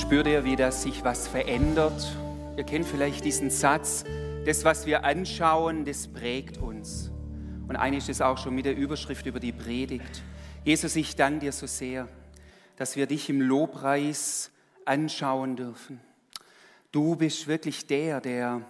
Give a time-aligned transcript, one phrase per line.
[0.00, 2.16] Spürt ihr, wie das sich was verändert?
[2.56, 4.04] Ihr kennt vielleicht diesen Satz,
[4.44, 7.12] das, was wir anschauen, das prägt uns.
[7.68, 10.22] Und eigentlich ist es auch schon mit der Überschrift über die Predigt.
[10.64, 12.08] Jesus, ich danke dir so sehr,
[12.76, 14.50] dass wir dich im Lobpreis
[14.84, 16.00] anschauen dürfen.
[16.90, 18.62] Du bist wirklich der, der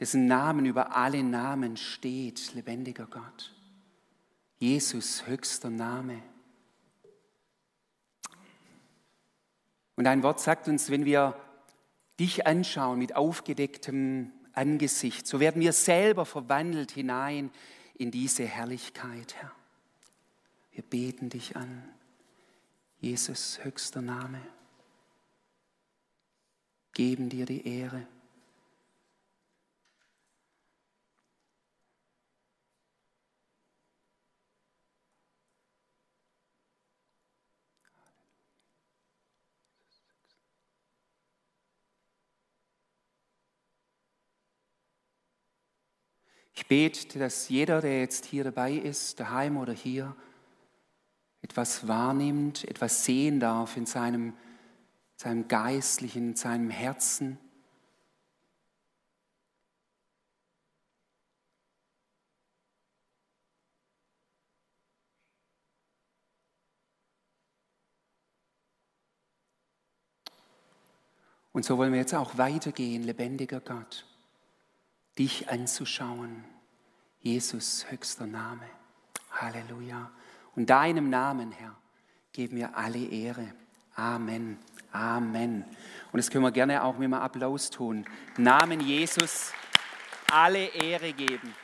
[0.00, 3.52] dessen Namen über alle Namen steht, lebendiger Gott.
[4.58, 6.22] Jesus, höchster Name.
[10.00, 11.38] Und dein Wort sagt uns, wenn wir
[12.18, 17.50] dich anschauen mit aufgedecktem Angesicht, so werden wir selber verwandelt hinein
[17.98, 19.52] in diese Herrlichkeit, Herr.
[20.72, 21.86] Wir beten dich an.
[22.98, 24.40] Jesus, höchster Name.
[26.94, 28.06] Geben dir die Ehre.
[46.60, 50.14] Ich bete, dass jeder, der jetzt hier dabei ist, daheim oder hier,
[51.40, 54.34] etwas wahrnimmt, etwas sehen darf in seinem,
[55.16, 57.38] seinem Geistlichen, in seinem Herzen.
[71.52, 74.04] Und so wollen wir jetzt auch weitergehen, lebendiger Gott
[75.18, 76.44] dich anzuschauen.
[77.20, 78.62] Jesus, höchster Name.
[79.32, 80.10] Halleluja.
[80.56, 81.76] Und deinem Namen, Herr,
[82.32, 83.52] geben wir alle Ehre.
[83.94, 84.58] Amen.
[84.92, 85.64] Amen.
[86.12, 88.04] Und das können wir gerne auch mit einem Applaus tun.
[88.36, 89.52] Namen Jesus
[90.30, 91.54] alle Ehre geben.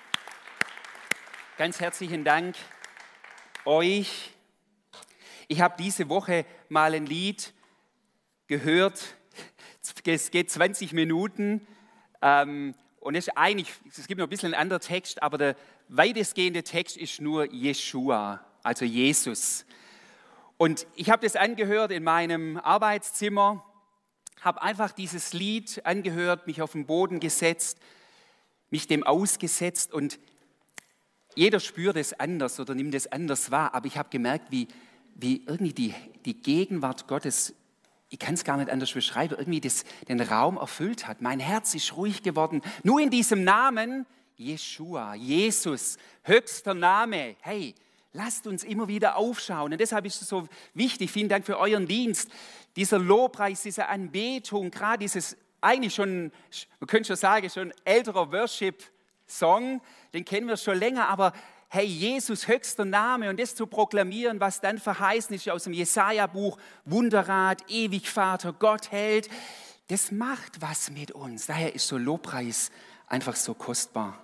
[1.56, 2.56] Ganz herzlichen Dank
[3.64, 4.32] euch.
[5.48, 7.52] Ich habe diese Woche mal ein Lied
[8.46, 9.16] gehört.
[10.04, 11.66] Es geht 20 Minuten.
[12.22, 12.74] Ähm,
[13.06, 15.56] und es, ist eigentlich, es gibt noch ein bisschen einen anderen Text, aber der
[15.88, 19.64] weitestgehende Text ist nur Jeshua, also Jesus.
[20.56, 23.64] Und ich habe das angehört in meinem Arbeitszimmer,
[24.40, 27.78] habe einfach dieses Lied angehört, mich auf den Boden gesetzt,
[28.70, 30.18] mich dem ausgesetzt und
[31.36, 34.66] jeder spürt es anders oder nimmt es anders wahr, aber ich habe gemerkt, wie,
[35.14, 35.94] wie irgendwie die,
[36.24, 37.54] die Gegenwart Gottes
[38.08, 41.20] ich kann es gar nicht anders beschreiben, irgendwie das, den Raum erfüllt hat.
[41.20, 42.62] Mein Herz ist ruhig geworden.
[42.82, 44.06] Nur in diesem Namen,
[44.36, 47.36] Jeshua, Jesus, höchster Name.
[47.40, 47.74] Hey,
[48.12, 49.72] lasst uns immer wieder aufschauen.
[49.72, 51.10] Und deshalb ist es so wichtig.
[51.10, 52.30] Vielen Dank für euren Dienst.
[52.76, 56.30] Dieser Lobpreis, diese Anbetung, gerade dieses eigentlich schon,
[56.78, 59.80] man könnte schon sagen, schon älterer Worship-Song,
[60.12, 61.32] den kennen wir schon länger, aber
[61.76, 66.56] hey, Jesus höchster Name und das zu proklamieren, was dann verheißen ist aus dem Jesaja-Buch,
[66.86, 69.28] Wunderrat, ewig Vater, Gott hält,
[69.88, 71.44] das macht was mit uns.
[71.44, 72.70] Daher ist so Lobpreis
[73.08, 74.18] einfach so kostbar.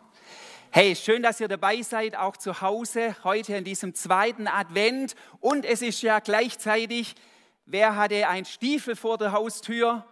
[0.71, 5.15] Hey, schön, dass ihr dabei seid, auch zu Hause, heute in diesem zweiten Advent.
[5.39, 7.15] Und es ist ja gleichzeitig,
[7.67, 10.07] wer hatte ein Stiefel vor der Haustür?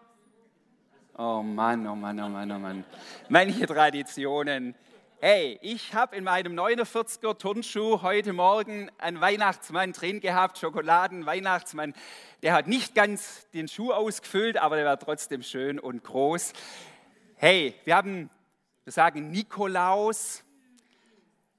[1.17, 2.85] Oh Mann, oh Mann, oh Mann, oh Mann.
[3.31, 4.75] Manche Traditionen.
[5.23, 11.93] Hey, ich habe in meinem 49er Turnschuh heute Morgen einen Weihnachtsmann drin gehabt, Schokoladen-Weihnachtsmann.
[12.43, 16.55] Der hat nicht ganz den Schuh ausgefüllt, aber der war trotzdem schön und groß.
[17.35, 18.31] Hey, wir haben,
[18.85, 20.43] wir sagen Nikolaus.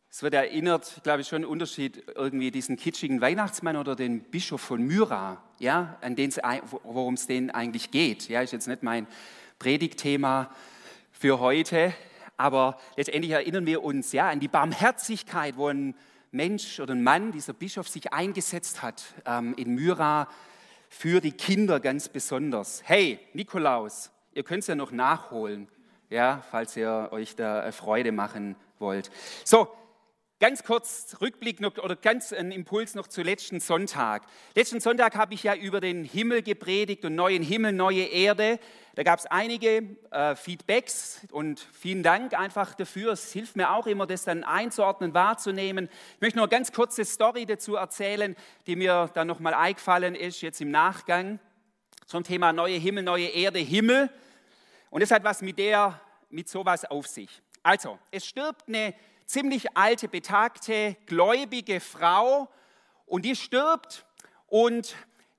[0.10, 4.62] Es wird erinnert, glaube ich, schon ein Unterschied, irgendwie diesen kitschigen Weihnachtsmann oder den Bischof
[4.62, 6.16] von Myra, ja, an
[6.82, 8.28] worum es denen eigentlich geht.
[8.28, 9.06] Ja, ist jetzt nicht mein
[9.60, 10.50] Predigtthema
[11.12, 11.94] für heute.
[12.42, 15.94] Aber letztendlich erinnern wir uns ja an die Barmherzigkeit, wo ein
[16.32, 20.28] Mensch oder ein Mann, dieser Bischof, sich eingesetzt hat ähm, in Myra
[20.90, 22.82] für die Kinder ganz besonders.
[22.84, 25.68] Hey, Nikolaus, ihr könnt es ja noch nachholen,
[26.10, 29.12] ja, falls ihr euch da Freude machen wollt.
[29.46, 29.68] So,
[30.42, 34.24] Ganz kurz Rückblick noch, oder ganz ein Impuls noch zu letzten Sonntag.
[34.56, 38.60] Letzten Sonntag habe ich ja über den Himmel gepredigt und neuen Himmel, neue Erde.
[38.96, 43.12] Da gab es einige äh, Feedbacks und vielen Dank einfach dafür.
[43.12, 45.90] Es hilft mir auch immer, das dann einzuordnen, wahrzunehmen.
[46.16, 48.36] Ich möchte nur eine ganz kurze Story dazu erzählen,
[48.66, 51.38] die mir dann nochmal eingefallen ist, jetzt im Nachgang
[52.08, 54.10] zum Thema neue Himmel, neue Erde, Himmel.
[54.90, 56.02] Und es hat was mit der,
[56.32, 57.44] mit sowas auf sich.
[57.62, 58.96] Also, es stirbt eine
[59.32, 62.50] ziemlich alte, betagte, gläubige Frau
[63.06, 64.06] und die stirbt.
[64.48, 64.96] Und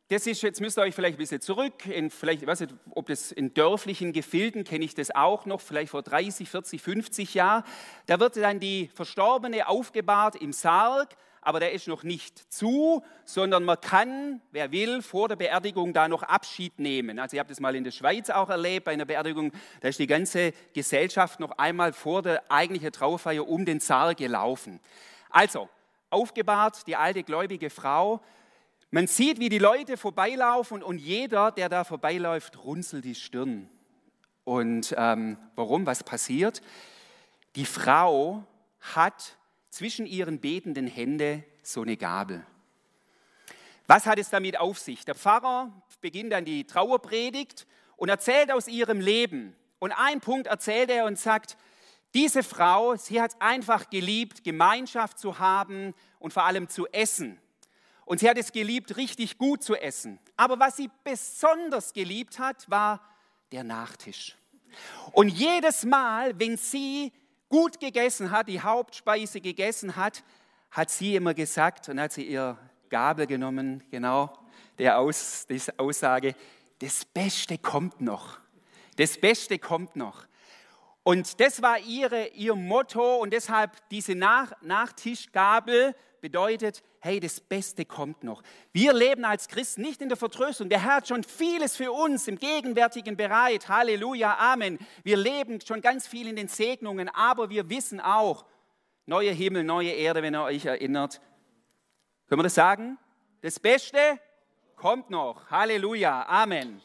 [0.09, 2.75] das ist, jetzt müsst ihr euch vielleicht ein bisschen zurück, in, vielleicht, ich weiß nicht,
[2.91, 7.35] ob das in dörflichen Gefilden, kenne ich das auch noch, vielleicht vor 30, 40, 50
[7.35, 7.65] Jahren,
[8.07, 13.65] da wird dann die Verstorbene aufgebahrt im Sarg, aber der ist noch nicht zu, sondern
[13.65, 17.19] man kann, wer will, vor der Beerdigung da noch Abschied nehmen.
[17.19, 19.99] Also ich habe das mal in der Schweiz auch erlebt, bei einer Beerdigung, da ist
[19.99, 24.81] die ganze Gesellschaft noch einmal vor der eigentlichen Trauerfeier um den Sarg gelaufen.
[25.31, 25.69] Also,
[26.11, 28.21] aufgebahrt, die alte gläubige Frau,
[28.93, 33.69] man sieht, wie die Leute vorbeilaufen und jeder, der da vorbeiläuft, runzelt die Stirn.
[34.45, 35.87] Und ähm, warum?
[35.87, 36.61] Was passiert?
[37.57, 38.45] Die Frau
[38.81, 39.39] hat
[39.73, 42.45] zwischen ihren betenden Händen so eine Gabel.
[43.87, 45.07] Was hat es damit auf sich?
[45.07, 45.73] Der Pfarrer
[46.03, 47.67] beginnt dann die Trauerpredigt
[47.97, 49.57] und erzählt aus ihrem Leben.
[49.79, 51.57] Und ein Punkt erzählt er und sagt,
[52.13, 57.41] diese Frau, sie hat einfach geliebt, Gemeinschaft zu haben und vor allem zu essen.
[58.05, 60.19] Und sie hat es geliebt, richtig gut zu essen.
[60.37, 63.01] Aber was sie besonders geliebt hat, war
[63.53, 64.37] der Nachtisch.
[65.13, 67.11] Und jedes Mal, wenn sie
[67.53, 70.25] gut gegessen hat, die Hauptspeise gegessen hat,
[70.71, 72.57] hat sie immer gesagt, und hat sie ihr
[72.89, 74.33] Gabel genommen, genau,
[74.79, 76.35] der Aus, die Aussage,
[76.79, 78.41] das Beste kommt noch.
[78.97, 80.25] Das Beste kommt noch.
[81.03, 87.85] Und das war ihre, ihr Motto und deshalb diese Nach Nachtischgabel bedeutet, hey, das Beste
[87.85, 88.43] kommt noch.
[88.73, 90.71] Wir leben als Christen nicht in der Vertröstung.
[90.71, 93.69] Der Herr hat schon vieles für uns im Gegenwärtigen bereit.
[93.69, 94.79] Halleluja, Amen.
[95.03, 98.47] Wir leben schon ganz viel in den Segnungen, aber wir wissen auch,
[99.05, 101.21] neue Himmel, neue Erde, wenn ihr euch erinnert.
[102.29, 102.97] Können wir das sagen?
[103.43, 103.99] Das Beste
[104.77, 105.51] kommt noch.
[105.51, 106.81] Halleluja, Amen.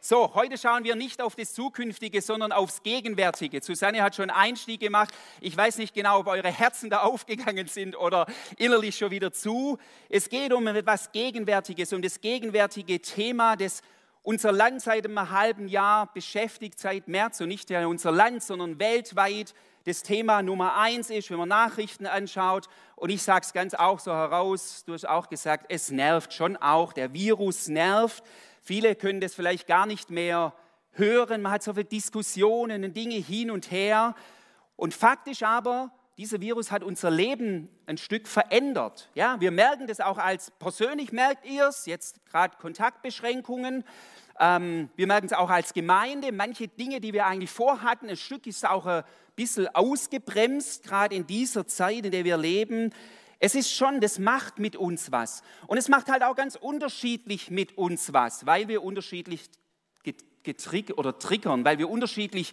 [0.00, 3.60] So, heute schauen wir nicht auf das Zukünftige, sondern aufs Gegenwärtige.
[3.60, 5.12] Susanne hat schon Einstieg gemacht.
[5.40, 8.26] Ich weiß nicht genau, ob eure Herzen da aufgegangen sind oder
[8.58, 9.76] innerlich schon wieder zu.
[10.08, 13.82] Es geht um etwas Gegenwärtiges, um das gegenwärtige Thema, das
[14.22, 18.78] unser Land seit einem halben Jahr beschäftigt, seit März und nicht ja unser Land, sondern
[18.78, 19.52] weltweit
[19.84, 22.68] das Thema Nummer eins ist, wenn man Nachrichten anschaut.
[22.94, 26.56] Und ich sage es ganz auch so heraus, du hast auch gesagt, es nervt schon
[26.56, 28.22] auch, der Virus nervt.
[28.68, 30.52] Viele können das vielleicht gar nicht mehr
[30.90, 31.40] hören.
[31.40, 34.14] Man hat so viele Diskussionen und Dinge hin und her.
[34.76, 39.08] Und faktisch aber, dieser Virus hat unser Leben ein Stück verändert.
[39.14, 43.84] Ja, wir merken das auch als persönlich merkt ihr es, jetzt gerade Kontaktbeschränkungen.
[44.38, 46.30] Ähm, wir merken es auch als Gemeinde.
[46.30, 49.02] Manche Dinge, die wir eigentlich vorhatten, ein Stück ist auch ein
[49.34, 52.92] bisschen ausgebremst, gerade in dieser Zeit, in der wir leben.
[53.38, 55.42] Es ist schon, das macht mit uns was.
[55.66, 59.48] Und es macht halt auch ganz unterschiedlich mit uns was, weil wir unterschiedlich
[60.42, 62.52] getriggert oder triggern, weil wir unterschiedlich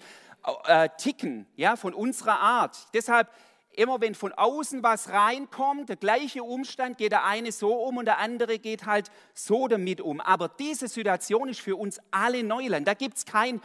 [0.66, 2.78] äh, ticken, ja, von unserer Art.
[2.94, 3.30] Deshalb
[3.78, 8.06] immer wenn von außen was reinkommt, der gleiche Umstand, geht der eine so um und
[8.06, 10.22] der andere geht halt so damit um.
[10.22, 12.88] Aber diese Situation ist für uns alle Neuland.
[12.88, 13.62] Da gibt es kein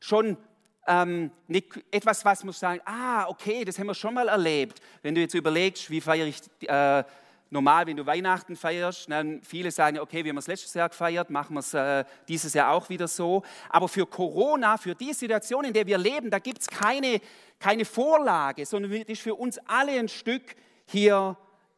[0.00, 0.36] schon
[0.86, 4.80] ähm, nicht etwas, was muss sagen, ah, okay, das haben wir schon mal erlebt.
[5.02, 7.04] Wenn du jetzt überlegst, wie feiere ich äh,
[7.50, 11.30] normal, wenn du Weihnachten feierst, dann viele sagen, okay, wir haben es letztes Jahr gefeiert,
[11.30, 13.42] machen wir es äh, dieses Jahr auch wieder so.
[13.70, 17.20] Aber für Corona, für die Situation, in der wir leben, da gibt es keine,
[17.58, 21.36] keine Vorlage, sondern das ist für uns alle ein Stück hier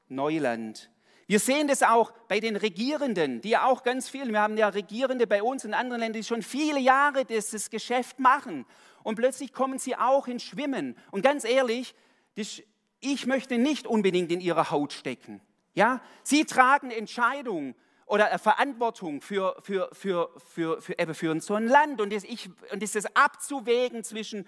[0.09, 0.91] Neuland.
[1.29, 4.69] Wir sehen das auch bei den Regierenden, die ja auch ganz viel, wir haben ja
[4.69, 8.65] Regierende bei uns in anderen Ländern, die schon viele Jahre dieses Geschäft machen
[9.07, 10.97] und plötzlich kommen sie auch ins Schwimmen.
[11.13, 11.95] Und ganz ehrlich,
[12.35, 15.41] ich möchte nicht unbedingt in ihrer Haut stecken.
[15.75, 16.01] Ja?
[16.25, 17.77] Sie tragen Entscheidungen
[18.07, 22.01] oder Verantwortung für, für, für, für, für, für, für so ein Land.
[22.01, 24.45] Und das, ich, und das ist abzuwägen zwischen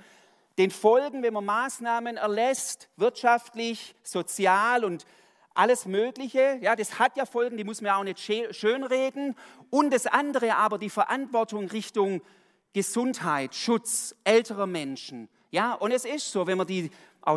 [0.58, 5.06] den Folgen, wenn man Maßnahmen erlässt, wirtschaftlich, sozial und
[5.54, 6.58] alles Mögliche.
[6.62, 8.18] Ja, das hat ja Folgen, die muss man auch nicht
[8.50, 9.36] schönreden.
[9.70, 12.22] Und das andere aber, die Verantwortung Richtung
[12.72, 15.28] Gesundheit, Schutz älterer Menschen.
[15.50, 16.90] Ja, und es ist so, wenn man die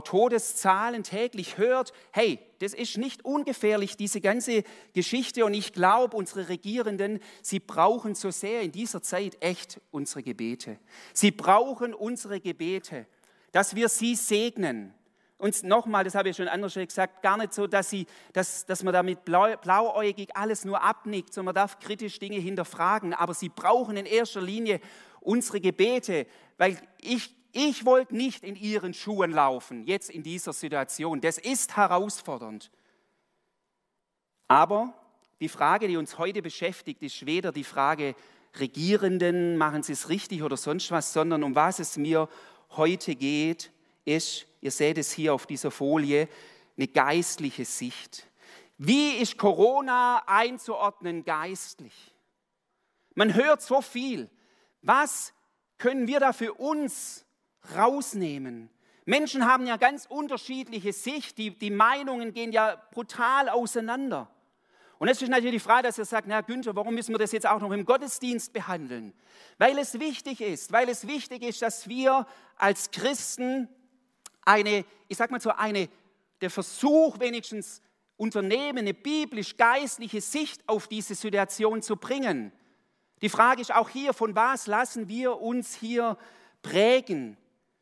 [0.03, 5.43] Todeszahlen täglich hört, hey, das ist nicht ungefährlich, diese ganze Geschichte.
[5.43, 10.77] Und ich glaube, unsere Regierenden, sie brauchen so sehr in dieser Zeit echt unsere Gebete.
[11.13, 13.07] Sie brauchen unsere Gebete,
[13.51, 14.93] dass wir sie segnen.
[15.37, 18.83] Und nochmal, das habe ich schon anders gesagt, gar nicht so, dass, sie, dass, dass
[18.83, 23.15] man damit blau, blauäugig alles nur abnickt, sondern man darf kritisch Dinge hinterfragen.
[23.15, 24.79] Aber sie brauchen in erster Linie
[25.21, 31.21] unsere Gebete, weil ich, ich wollte nicht in ihren Schuhen laufen, jetzt in dieser Situation.
[31.21, 32.71] Das ist herausfordernd.
[34.47, 34.93] Aber
[35.39, 38.15] die Frage, die uns heute beschäftigt, ist weder die Frage,
[38.59, 42.27] Regierenden, machen sie es richtig oder sonst was, sondern um was es mir
[42.71, 43.71] heute geht,
[44.03, 46.27] ist, ihr seht es hier auf dieser Folie,
[46.75, 48.27] eine geistliche Sicht.
[48.77, 51.93] Wie ist Corona einzuordnen geistlich?
[53.13, 54.29] Man hört so viel.
[54.81, 55.33] Was
[55.77, 57.25] können wir da für uns
[57.75, 58.69] rausnehmen?
[59.05, 64.29] Menschen haben ja ganz unterschiedliche Sicht, die, die Meinungen gehen ja brutal auseinander.
[64.99, 67.31] Und jetzt ist natürlich die Frage, dass ihr sagt, na Günther, warum müssen wir das
[67.31, 69.13] jetzt auch noch im Gottesdienst behandeln?
[69.57, 73.67] Weil es wichtig ist, weil es wichtig ist, dass wir als Christen
[74.43, 75.89] eine, ich sag mal so, eine,
[76.41, 77.81] der Versuch wenigstens
[78.15, 82.51] unternehmen, eine biblisch-geistliche Sicht auf diese Situation zu bringen.
[83.21, 86.17] Die Frage ist auch hier, von was lassen wir uns hier
[86.63, 87.37] prägen?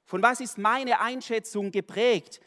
[0.06, 2.42] Von was ist meine Einschätzung geprägt?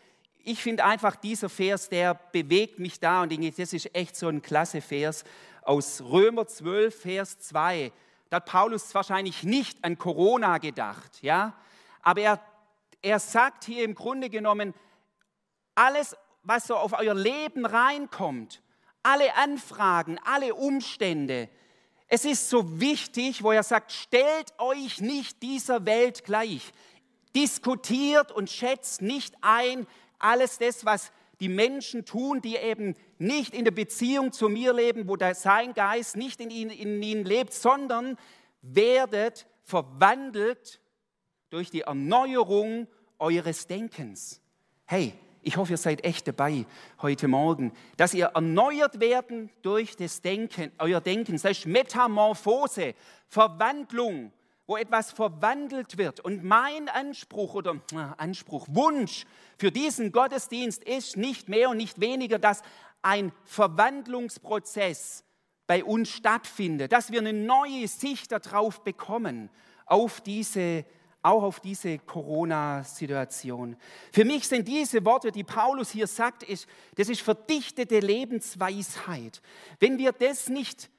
[0.45, 4.29] Ich finde einfach, dieser Vers, der bewegt mich da und denke, das ist echt so
[4.29, 5.25] ein klasse Vers
[5.63, 7.93] aus Römer 12, Vers 2.
[8.29, 11.55] Da hat Paulus wahrscheinlich nicht an Corona gedacht, ja,
[12.03, 12.41] aber er,
[13.01, 14.75] er sagt hier im Grunde genommen,
[15.75, 18.63] alles, was so auf euer Leben reinkommt,
[19.03, 21.49] alle Anfragen, alle Umstände,
[22.15, 26.61] es ist so wichtig, wo er sagt, stellt euch nicht dieser Welt gleich.
[27.35, 29.87] Diskutiert und schätzt nicht ein
[30.19, 35.09] alles das, was die Menschen tun, die eben nicht in der Beziehung zu mir leben,
[35.09, 38.19] wo sein Geist nicht in ihnen, in ihnen lebt, sondern
[38.61, 40.83] werdet verwandelt
[41.49, 42.89] durch die Erneuerung
[43.19, 44.43] eures Denkens.
[44.85, 46.67] Hey, ich hoffe, ihr seid echt dabei
[47.01, 51.33] heute Morgen, dass ihr erneuert werden durch das Denken, euer Denken.
[51.33, 52.95] Das heißt Metamorphose,
[53.29, 54.33] Verwandlung
[54.67, 56.21] wo etwas verwandelt wird.
[56.21, 57.81] Und mein Anspruch oder
[58.17, 59.27] Anspruch, Wunsch
[59.59, 62.63] für diesen Gottesdienst ist nicht mehr und nicht weniger, dass
[63.03, 65.25] ein Verwandlungsprozess
[65.67, 69.51] bei uns stattfindet, dass wir eine neue Sicht darauf bekommen,
[69.85, 70.85] auf diese
[71.23, 73.77] auch auf diese Corona-Situation.
[74.13, 79.41] Für mich sind diese Worte, die Paulus hier sagt, ist, das ist verdichtete Lebensweisheit.
[79.79, 80.91] Wenn wir das nicht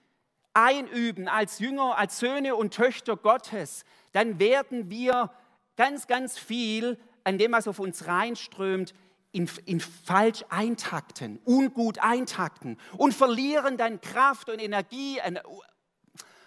[0.54, 5.32] einüben als Jünger, als Söhne und Töchter Gottes, dann werden wir
[5.76, 8.94] ganz, ganz viel an dem, was auf uns reinströmt,
[9.32, 15.20] in, in, falsch eintakten, ungut eintakten und verlieren dann Kraft und Energie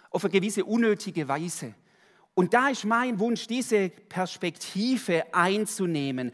[0.09, 1.75] auf eine gewisse unnötige Weise.
[2.37, 6.31] Und da ist mein Wunsch, diese Perspektive einzunehmen,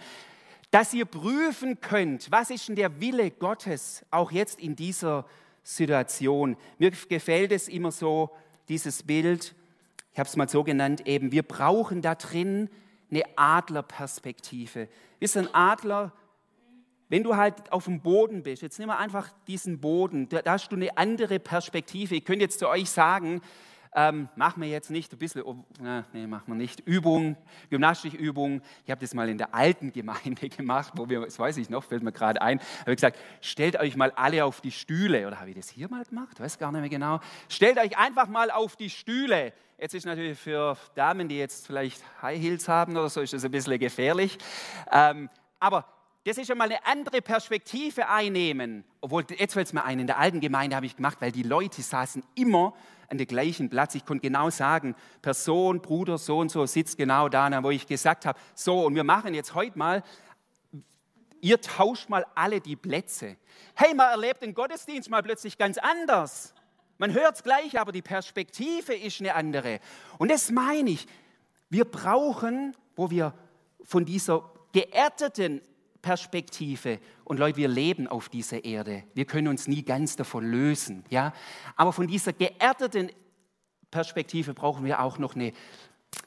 [0.70, 5.26] dass ihr prüfen könnt, was ist denn der Wille Gottes auch jetzt in dieser
[5.64, 6.58] Situation.
[6.78, 8.32] Mir gefällt es immer so,
[8.68, 9.56] dieses Bild,
[10.12, 12.70] ich habe es mal so genannt, eben, wir brauchen da drin
[13.10, 14.90] eine Adlerperspektive.
[15.22, 16.12] Ist ein Adler,
[17.08, 20.68] wenn du halt auf dem Boden bist, jetzt nimm mal einfach diesen Boden, da hast
[20.68, 22.16] du eine andere Perspektive.
[22.16, 23.40] Ich könnte jetzt zu euch sagen,
[23.96, 25.44] ähm, machen wir jetzt nicht ein bisschen,
[25.80, 27.38] na, nee, machen wir nicht, Übung,
[27.70, 28.62] Gymnastikübung.
[28.86, 31.84] Ich habe das mal in der alten Gemeinde gemacht, wo wir, das weiß ich noch,
[31.84, 35.28] fällt mir gerade ein, habe ich gesagt, stellt euch mal alle auf die Stühle.
[35.28, 36.40] Oder habe ich das hier mal gemacht?
[36.40, 37.20] Weiß gar nicht mehr genau.
[37.50, 39.54] Stellt euch einfach mal auf die Stühle.
[39.78, 43.44] Jetzt ist natürlich für Damen, die jetzt vielleicht High Heels haben oder so, ist das
[43.44, 44.38] ein bisschen gefährlich.
[44.92, 45.86] Ähm, aber
[46.26, 48.86] das ist schon mal eine andere Perspektive einnehmen.
[49.02, 51.44] Obwohl, jetzt fällt es mir ein, in der alten Gemeinde habe ich gemacht, weil die
[51.44, 52.74] Leute saßen immer
[53.10, 53.96] an dem gleichen Platz.
[53.96, 58.26] Ich konnte genau sagen, Person, Bruder, so und so sitzt genau da, wo ich gesagt
[58.26, 60.02] habe, so, und wir machen jetzt heute mal,
[61.42, 63.36] ihr tauscht mal alle die Plätze.
[63.76, 66.54] Hey, man erlebt den Gottesdienst mal plötzlich ganz anders.
[66.98, 69.80] Man hört es gleich, aber die Perspektive ist eine andere.
[70.20, 71.06] Und das meine ich.
[71.70, 73.34] Wir brauchen, wo wir
[73.84, 75.62] von dieser geerdeten
[76.04, 77.00] Perspektive.
[77.24, 79.06] Und Leute, wir leben auf dieser Erde.
[79.16, 81.04] Wir können uns nie ganz davon lösen.
[81.10, 81.34] Ja?
[81.76, 83.10] Aber von dieser geerdeten
[83.90, 85.54] Perspektive brauchen wir auch noch eine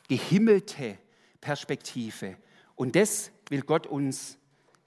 [0.08, 0.98] gehimmelte
[1.40, 2.36] Perspektive.
[2.74, 4.38] Und das will Gott uns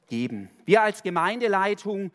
[0.08, 0.50] geben.
[0.66, 2.12] Wir als Gemeindeleitung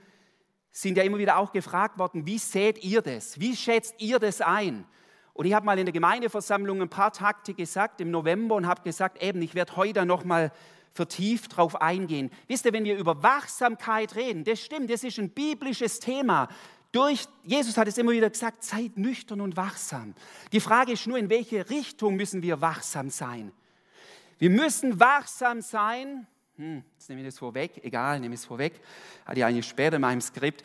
[0.73, 3.39] sind ja immer wieder auch gefragt worden, wie seht ihr das?
[3.39, 4.85] Wie schätzt ihr das ein?
[5.33, 8.83] Und ich habe mal in der Gemeindeversammlung ein paar Takte gesagt im November und habe
[8.83, 10.51] gesagt, eben, ich werde heute noch mal
[10.95, 12.31] vertieft darauf eingehen.
[12.47, 16.49] Wisst ihr, wenn wir über Wachsamkeit reden, das stimmt, das ist ein biblisches Thema.
[16.93, 20.15] Durch, Jesus hat es immer wieder gesagt, seid nüchtern und wachsam.
[20.53, 23.51] Die Frage ist nur, in welche Richtung müssen wir wachsam sein?
[24.39, 26.29] Wir müssen wachsam sein.
[26.57, 28.81] Hm, jetzt nehme ich das vorweg, egal, nehme ich es vorweg.
[29.27, 30.63] Hatte ich eigentlich später in meinem Skript.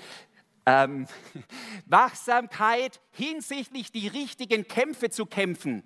[0.67, 1.07] Ähm,
[1.87, 5.83] Wachsamkeit hinsichtlich die richtigen Kämpfe zu kämpfen.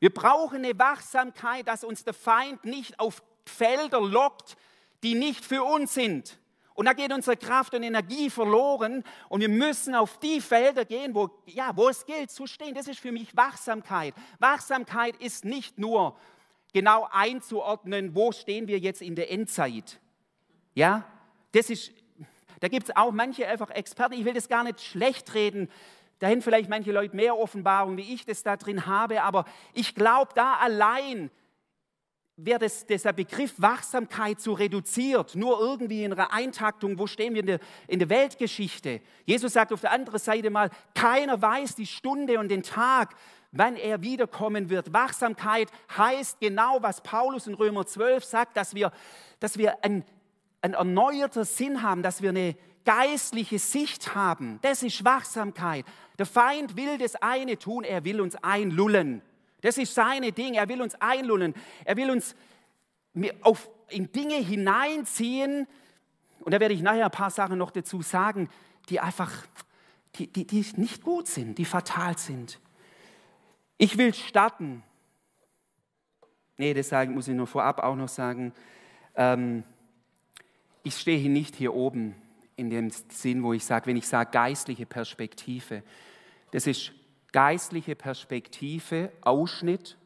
[0.00, 4.56] Wir brauchen eine Wachsamkeit, dass uns der Feind nicht auf Felder lockt,
[5.02, 6.38] die nicht für uns sind.
[6.74, 11.14] Und da geht unsere Kraft und Energie verloren und wir müssen auf die Felder gehen,
[11.14, 12.74] wo, ja, wo es gilt zu stehen.
[12.74, 14.14] Das ist für mich Wachsamkeit.
[14.38, 16.16] Wachsamkeit ist nicht nur
[16.72, 20.00] genau einzuordnen, wo stehen wir jetzt in der Endzeit.
[20.74, 21.04] Ja,
[21.52, 21.92] das ist,
[22.60, 25.68] da gibt es auch manche einfach Experten, ich will das gar nicht schlecht reden,
[26.20, 29.44] dahin vielleicht manche Leute mehr Offenbarung, wie ich das da drin habe, aber
[29.74, 31.30] ich glaube, da allein
[32.44, 37.40] wird es, dieser Begriff Wachsamkeit so reduziert, nur irgendwie in einer Eintaktung, wo stehen wir
[37.40, 39.00] in der, in der Weltgeschichte.
[39.24, 43.14] Jesus sagt auf der anderen Seite mal, keiner weiß die Stunde und den Tag,
[43.52, 44.92] wann er wiederkommen wird.
[44.92, 48.92] Wachsamkeit heißt genau, was Paulus in Römer 12 sagt, dass wir,
[49.40, 50.04] dass wir ein,
[50.62, 54.58] ein erneuerter Sinn haben, dass wir eine geistliche Sicht haben.
[54.62, 55.84] Das ist Wachsamkeit.
[56.18, 59.22] Der Feind will das eine tun, er will uns einlullen.
[59.62, 60.54] Das ist seine Ding.
[60.54, 61.54] Er will uns einlullen.
[61.84, 62.34] Er will uns
[63.40, 65.66] auf, in Dinge hineinziehen.
[66.40, 68.50] Und da werde ich nachher ein paar Sachen noch dazu sagen,
[68.88, 69.32] die einfach,
[70.16, 72.58] die, die, die nicht gut sind, die fatal sind.
[73.78, 74.82] Ich will starten.
[76.56, 78.52] Nee, das muss ich nur vorab auch noch sagen.
[79.14, 79.64] Ähm,
[80.82, 82.14] ich stehe nicht hier oben
[82.56, 85.82] in dem Sinn, wo ich sage, wenn ich sage geistliche Perspektive,
[86.50, 86.92] das ist
[87.32, 89.96] geistliche Perspektive, Ausschnitt,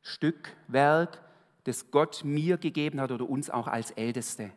[0.00, 1.20] Stück, Werk,
[1.64, 4.50] das Gott mir gegeben hat oder uns auch als Älteste.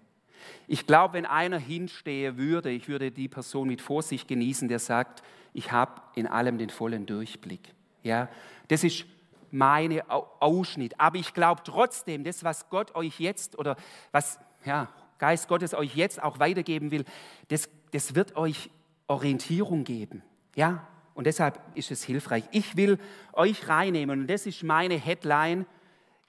[0.67, 5.23] Ich glaube, wenn einer hinstehe würde, ich würde die Person mit Vorsicht genießen, der sagt,
[5.53, 7.73] ich habe in allem den vollen Durchblick.
[8.03, 8.29] Ja,
[8.67, 9.05] das ist
[9.51, 10.99] meine Ausschnitt.
[10.99, 13.75] Aber ich glaube trotzdem, das, was Gott euch jetzt oder
[14.11, 17.05] was ja, Geist Gottes euch jetzt auch weitergeben will,
[17.47, 18.69] das, das wird euch
[19.07, 20.23] Orientierung geben.
[20.55, 22.43] Ja, und deshalb ist es hilfreich.
[22.51, 22.99] Ich will
[23.33, 25.65] euch reinnehmen, und das ist meine Headline,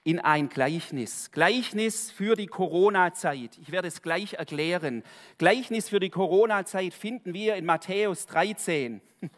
[0.03, 1.31] in ein Gleichnis.
[1.31, 3.57] Gleichnis für die Corona-Zeit.
[3.61, 5.03] Ich werde es gleich erklären.
[5.37, 9.01] Gleichnis für die Corona-Zeit finden wir in Matthäus 13.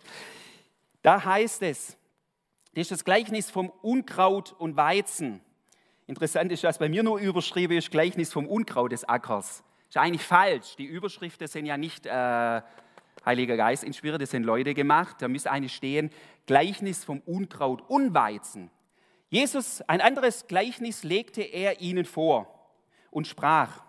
[1.01, 1.97] Da heißt es,
[2.73, 5.39] das ist das Gleichnis vom Unkraut und Weizen.
[6.07, 9.63] Interessant ist, dass bei mir nur überschrieben ist Gleichnis vom Unkraut des Ackers.
[9.87, 10.75] Ist eigentlich falsch.
[10.75, 12.61] Die Überschriften sind ja nicht äh,
[13.25, 16.09] Heiliger Geist inspiriert, das sind Leute gemacht, da müsste eine stehen,
[16.45, 18.71] Gleichnis vom Unkraut und Weizen.
[19.29, 22.47] Jesus, ein anderes Gleichnis legte er ihnen vor
[23.11, 23.83] und sprach,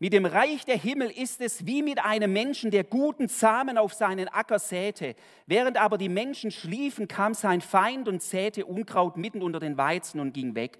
[0.00, 3.94] mit dem Reich der Himmel ist es wie mit einem Menschen, der guten Samen auf
[3.94, 5.16] seinen Acker säte.
[5.46, 10.20] Während aber die Menschen schliefen, kam sein Feind und säte Unkraut mitten unter den Weizen
[10.20, 10.78] und ging weg.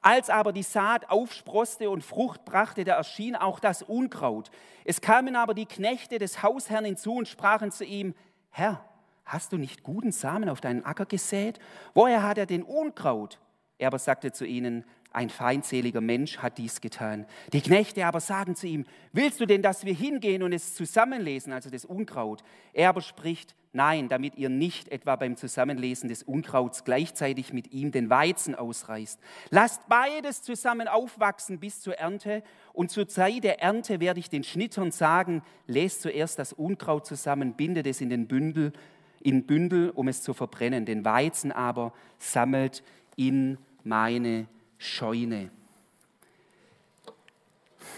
[0.00, 4.50] Als aber die Saat aufsproste und Frucht brachte, da erschien auch das Unkraut.
[4.84, 8.14] Es kamen aber die Knechte des Hausherrn hinzu und sprachen zu ihm,
[8.50, 8.84] Herr,
[9.24, 11.58] hast du nicht guten Samen auf deinen Acker gesät?
[11.94, 13.38] Woher hat er den Unkraut?
[13.78, 17.26] Er aber sagte zu ihnen, ein feindseliger Mensch hat dies getan.
[17.52, 21.52] Die Knechte aber sagen zu ihm, willst du denn, dass wir hingehen und es zusammenlesen,
[21.52, 22.42] also das Unkraut?
[22.74, 27.90] Er aber spricht, nein, damit ihr nicht etwa beim Zusammenlesen des Unkrauts gleichzeitig mit ihm
[27.90, 29.18] den Weizen ausreißt.
[29.50, 32.42] Lasst beides zusammen aufwachsen bis zur Ernte
[32.74, 37.54] und zur Zeit der Ernte werde ich den Schnittern sagen, lest zuerst das Unkraut zusammen,
[37.54, 38.72] bindet es in den Bündel,
[39.20, 40.84] in Bündel, um es zu verbrennen.
[40.84, 42.82] Den Weizen aber sammelt
[43.16, 44.46] in meine
[44.78, 45.50] Scheune.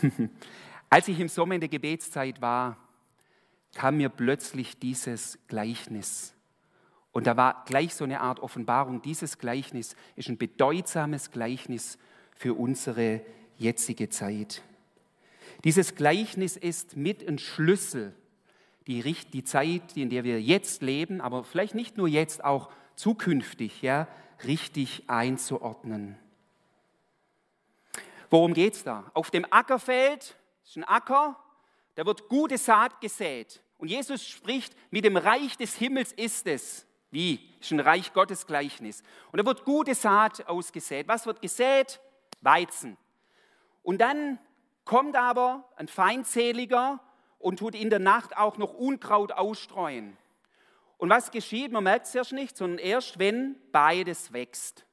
[0.91, 2.77] Als ich im Sommer in der Gebetszeit war,
[3.75, 6.35] kam mir plötzlich dieses Gleichnis.
[7.13, 9.03] Und da war gleich so eine Art Offenbarung.
[9.03, 11.99] Dieses Gleichnis ist ein bedeutsames Gleichnis
[12.35, 13.21] für unsere
[13.59, 14.63] jetzige Zeit.
[15.65, 18.15] Dieses Gleichnis ist mit ein Schlüssel,
[18.87, 23.83] die, die Zeit, in der wir jetzt leben, aber vielleicht nicht nur jetzt, auch zukünftig,
[23.83, 24.09] ja,
[24.45, 26.17] richtig einzuordnen.
[28.31, 29.11] Worum geht es da?
[29.13, 31.37] Auf dem Ackerfeld, das ist ein Acker,
[31.97, 33.61] da wird gute Saat gesät.
[33.77, 36.87] Und Jesus spricht, mit dem Reich des Himmels ist es.
[37.11, 37.41] Wie?
[37.59, 39.03] Das ist ein Reich Gottes Gleichnis.
[39.33, 41.09] Und da wird gute Saat ausgesät.
[41.09, 42.01] Was wird gesät?
[42.41, 42.97] Weizen.
[43.83, 44.39] Und dann
[44.85, 47.01] kommt aber ein Feindseliger
[47.39, 50.17] und tut in der Nacht auch noch Unkraut ausstreuen.
[50.99, 51.73] Und was geschieht?
[51.73, 54.87] Man merkt es erst nicht, sondern erst, wenn beides wächst.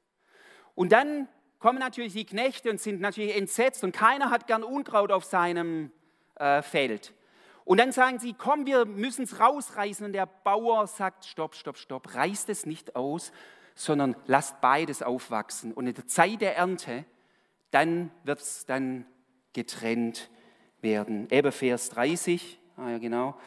[0.74, 5.10] Und dann kommen natürlich die Knechte und sind natürlich entsetzt und keiner hat gern Unkraut
[5.10, 5.90] auf seinem
[6.36, 7.14] äh, Feld.
[7.68, 10.06] Und dann sagen sie, komm, wir müssen es rausreißen.
[10.06, 13.30] Und der Bauer sagt, stopp, stopp, stopp, reißt es nicht aus,
[13.74, 15.74] sondern lasst beides aufwachsen.
[15.74, 17.04] Und in der Zeit der Ernte,
[17.70, 19.04] dann wird es dann
[19.52, 20.30] getrennt
[20.80, 21.28] werden.
[21.30, 23.38] Eben Vers 30, ah ja genau.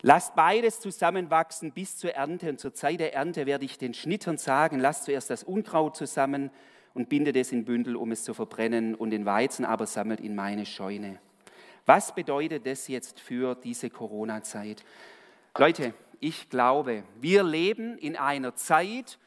[0.00, 2.48] Lasst beides zusammenwachsen bis zur Ernte.
[2.48, 6.50] Und zur Zeit der Ernte werde ich den Schnittern sagen, lasst zuerst das Unkraut zusammen
[6.94, 10.34] und bindet es in Bündel, um es zu verbrennen, und den Weizen aber sammelt in
[10.34, 11.18] meine Scheune.
[11.86, 14.84] Was bedeutet das jetzt für diese Corona-Zeit?
[15.58, 19.18] Leute, ich glaube, wir leben in einer Zeit,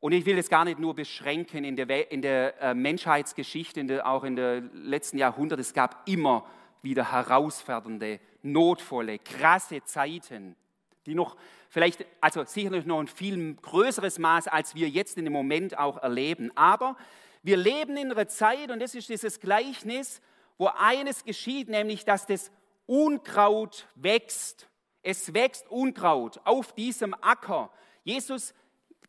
[0.00, 3.88] und ich will es gar nicht nur beschränken in der, in der äh, Menschheitsgeschichte, in
[3.88, 6.46] der, auch in den letzten Jahrhunderten, es gab immer
[6.82, 10.56] wieder herausfordernde, notvolle, krasse Zeiten,
[11.06, 11.36] die noch
[11.68, 15.98] vielleicht, also sicherlich noch ein viel größeres Maß, als wir jetzt in dem Moment auch
[15.98, 16.50] erleben.
[16.56, 16.96] Aber
[17.42, 20.20] wir leben in einer Zeit, und das ist dieses Gleichnis,
[20.58, 22.50] wo eines geschieht, nämlich dass das
[22.86, 24.68] Unkraut wächst.
[25.02, 27.70] Es wächst Unkraut auf diesem Acker.
[28.04, 28.54] Jesus,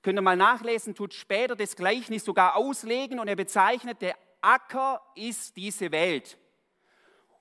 [0.01, 5.01] könnt ihr mal nachlesen, tut später das Gleichnis sogar auslegen und er bezeichnet, der Acker
[5.15, 6.37] ist diese Welt.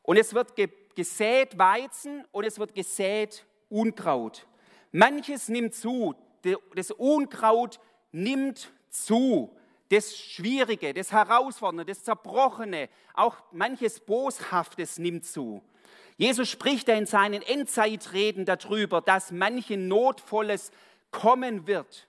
[0.02, 0.54] Und es wird
[0.94, 4.46] gesät Weizen und es wird gesät Unkraut.
[4.92, 6.14] Manches nimmt zu,
[6.74, 7.81] das Unkraut
[8.12, 9.55] nimmt zu.
[9.88, 15.62] Das Schwierige, das Herausfordernde, das Zerbrochene, auch manches Boshaftes nimmt zu.
[16.16, 20.70] Jesus spricht in seinen Endzeitreden darüber, dass manchen Notvolles
[21.11, 22.09] kommen wird.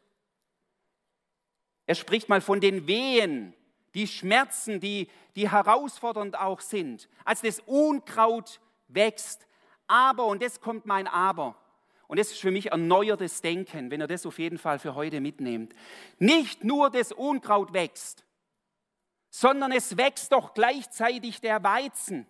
[1.86, 3.54] Er spricht mal von den Wehen,
[3.94, 9.47] die Schmerzen, die, die herausfordernd auch sind, als das Unkraut wächst.
[9.88, 11.56] Aber, und das kommt mein Aber,
[12.08, 15.20] und das ist für mich erneuertes Denken, wenn ihr das auf jeden Fall für heute
[15.20, 15.74] mitnehmt.
[16.20, 18.24] Nicht nur das Unkraut wächst,
[19.30, 22.26] sondern es wächst doch gleichzeitig der Weizen.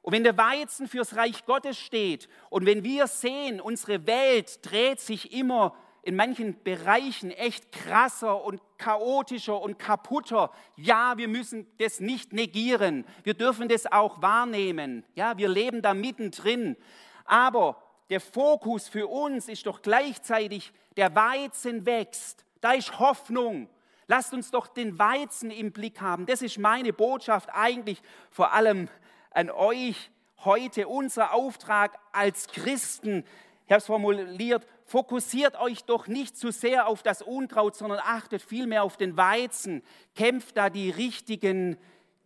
[0.00, 5.00] Und wenn der Weizen fürs Reich Gottes steht und wenn wir sehen, unsere Welt dreht
[5.00, 5.74] sich immer
[6.08, 10.50] in manchen Bereichen echt krasser und chaotischer und kaputter.
[10.74, 13.04] Ja, wir müssen das nicht negieren.
[13.24, 15.04] Wir dürfen das auch wahrnehmen.
[15.14, 16.78] Ja, wir leben da mittendrin.
[17.26, 17.76] Aber
[18.08, 22.46] der Fokus für uns ist doch gleichzeitig, der Weizen wächst.
[22.62, 23.68] Da ist Hoffnung.
[24.06, 26.24] Lasst uns doch den Weizen im Blick haben.
[26.24, 28.88] Das ist meine Botschaft eigentlich vor allem
[29.30, 30.10] an euch
[30.42, 30.88] heute.
[30.88, 33.24] Unser Auftrag als Christen,
[33.66, 38.42] ich habe es formuliert, fokussiert euch doch nicht zu sehr auf das Unkraut, sondern achtet
[38.42, 39.82] vielmehr auf den Weizen.
[40.14, 41.76] Kämpft da die richtigen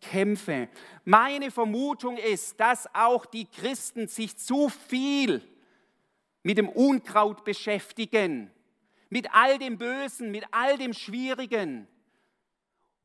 [0.00, 0.68] Kämpfe.
[1.04, 5.42] Meine Vermutung ist, dass auch die Christen sich zu viel
[6.44, 8.50] mit dem Unkraut beschäftigen,
[9.10, 11.88] mit all dem Bösen, mit all dem Schwierigen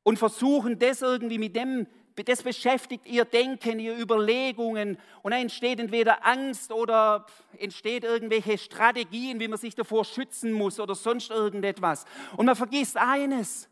[0.04, 1.88] und versuchen das irgendwie mit dem,
[2.24, 7.26] das beschäftigt ihr Denken, ihr Überlegungen und dann entsteht entweder Angst oder
[7.60, 12.06] entsteht irgendwelche Strategien, wie man sich davor schützen muss oder sonst irgendetwas.
[12.36, 13.70] Und man vergisst eines,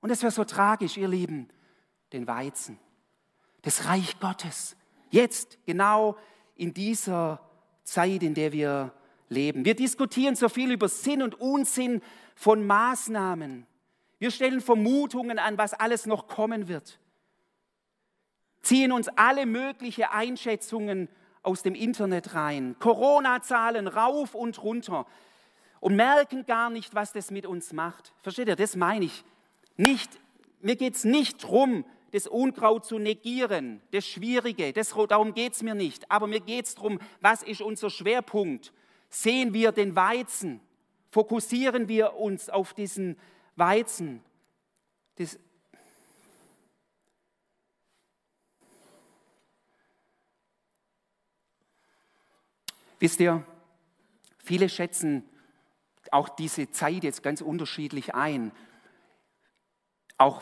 [0.00, 1.48] und das wäre so tragisch, ihr Lieben,
[2.12, 2.78] den Weizen,
[3.62, 4.76] das Reich Gottes.
[5.10, 6.16] Jetzt, genau
[6.56, 7.40] in dieser
[7.82, 8.92] Zeit, in der wir
[9.28, 9.64] leben.
[9.64, 12.02] Wir diskutieren so viel über Sinn und Unsinn
[12.34, 13.66] von Maßnahmen.
[14.18, 16.98] Wir stellen Vermutungen an, was alles noch kommen wird.
[18.64, 21.08] Ziehen uns alle möglichen Einschätzungen
[21.42, 22.76] aus dem Internet rein.
[22.78, 25.06] Corona-Zahlen rauf und runter.
[25.80, 28.14] Und merken gar nicht, was das mit uns macht.
[28.22, 29.22] Versteht ihr, das meine ich.
[29.76, 30.18] Nicht,
[30.60, 35.62] mir geht es nicht darum, das Unkraut zu negieren, das Schwierige, das, darum geht es
[35.62, 36.10] mir nicht.
[36.10, 38.72] Aber mir geht es darum, was ist unser Schwerpunkt?
[39.10, 40.60] Sehen wir den Weizen?
[41.10, 43.18] Fokussieren wir uns auf diesen
[43.56, 44.22] Weizen?
[45.16, 45.38] Das
[53.04, 53.44] Wisst ihr,
[54.38, 55.28] viele schätzen
[56.10, 58.50] auch diese Zeit jetzt ganz unterschiedlich ein.
[60.16, 60.40] Auch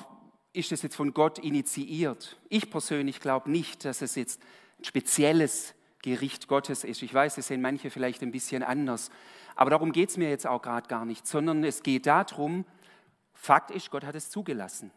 [0.53, 2.40] ist es jetzt von Gott initiiert?
[2.51, 4.40] Ich persönlich glaube nicht, dass es jetzt
[4.79, 7.03] ein spezielles Gericht Gottes ist.
[7.03, 9.11] Ich weiß, es sehen manche vielleicht ein bisschen anders.
[9.57, 12.64] Aber darum geht es mir jetzt auch gerade gar nicht, sondern es geht darum,
[13.35, 14.92] Fakt ist, Gott hat es zugelassen.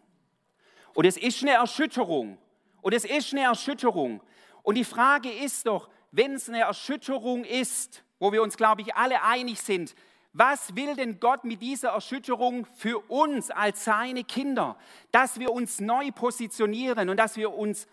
[0.94, 2.38] Und es ist eine Erschütterung.
[2.84, 4.22] Und es ist eine Erschütterung.
[4.62, 8.96] Und die Frage ist doch, wenn es eine Erschütterung ist, wo wir uns, glaube ich,
[8.96, 9.96] alle einig sind,
[10.32, 14.78] was will denn Gott mit dieser Erschütterung für uns als seine Kinder?
[15.12, 17.88] Dass wir uns neu positionieren und dass wir uns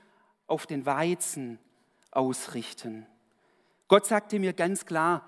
[0.49, 1.59] auf den Weizen
[2.11, 3.07] ausrichten.
[3.87, 5.25] Gott sagte mir ganz klar,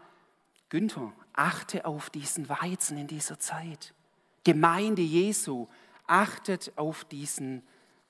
[0.70, 3.94] Günther, achte auf diesen Weizen in dieser Zeit.
[4.42, 5.68] Gemeinde Jesu,
[6.06, 7.62] achtet auf diesen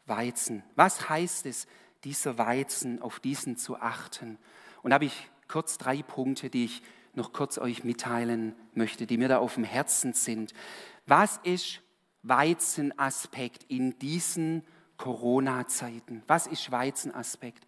[0.06, 0.62] Weizen.
[0.76, 1.66] Was heißt es,
[2.04, 4.38] dieser Weizen, auf diesen zu achten?
[4.84, 6.82] Und da habe ich kurz drei Punkte, die ich
[7.14, 10.52] noch kurz euch mitteilen möchte, die mir da auf dem Herzen sind.
[11.06, 11.80] Was ist
[12.22, 14.62] Weizenaspekt in diesen
[14.98, 16.22] Corona-Zeiten?
[16.26, 17.66] Was ist Weizenaspekt?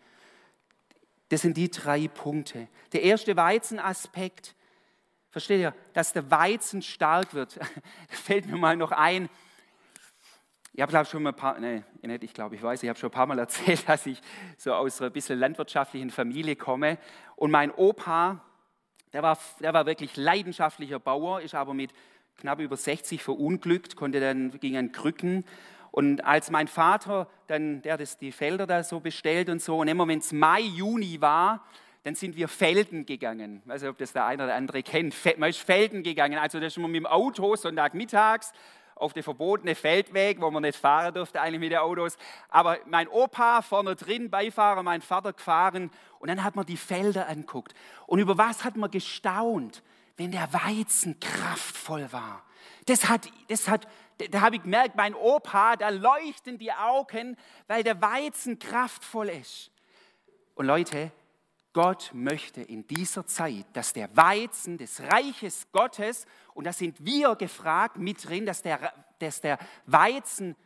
[1.31, 2.69] Das sind die drei Punkte.
[2.93, 4.55] Der erste Weizenaspekt,
[5.31, 7.59] versteht ihr, dass der Weizen stark wird.
[8.11, 9.31] Fällt mir mal noch ein,
[10.77, 12.99] ich habe glaube schon mal ein paar, nee, nicht, ich glaube, ich weiß, ich habe
[12.99, 14.21] schon ein paar Mal erzählt, dass ich
[14.59, 16.99] so aus einer bisschen landwirtschaftlichen Familie komme.
[17.35, 18.43] Und mein Opa,
[19.15, 21.93] der war, der war wirklich leidenschaftlicher Bauer, ist aber mit
[22.37, 25.47] knapp über 60 verunglückt, konnte dann, ging an Krücken.
[25.93, 29.89] Und als mein Vater dann, der das die Felder da so bestellt und so, und
[29.89, 31.65] immer wenn es Mai, Juni war,
[32.03, 33.63] dann sind wir Felden gegangen.
[33.65, 35.15] Ich weiß nicht, ob das der eine oder andere kennt.
[35.39, 36.39] Man ist Felden gegangen.
[36.39, 38.53] Also da ist man mit dem Auto Sonntagmittags
[38.97, 42.17] auf den verbotenen Feldweg, wo man nicht fahren durfte eigentlich mit den Autos.
[42.49, 47.29] Aber mein Opa vorne drin, Beifahrer, mein Vater gefahren und dann hat man die Felder
[47.29, 47.75] anguckt.
[48.07, 49.83] Und über was hat man gestaunt,
[50.17, 52.43] wenn der Weizen kraftvoll war?
[52.87, 53.87] Das hat, das hat,
[54.31, 59.71] da habe ich gemerkt, mein Opa, da leuchten die Augen, weil der Weizen kraftvoll ist.
[60.55, 61.13] Und Leute,
[61.77, 67.37] Gott möchte in dieser Zeit, dass der Weizen des Reiches Gottes, und da sind wir
[67.37, 70.57] gefragt mit drin, dass der, dass der Weizen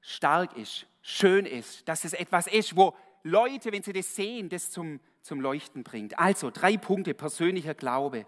[0.00, 4.72] stark ist, schön ist, dass es etwas ist, wo Leute, wenn sie das sehen, das
[4.72, 6.18] zum, zum Leuchten bringt.
[6.18, 8.26] Also drei Punkte persönlicher Glaube.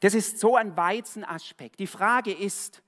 [0.00, 1.78] Das ist so ein Weizenaspekt.
[1.78, 2.82] Die Frage ist,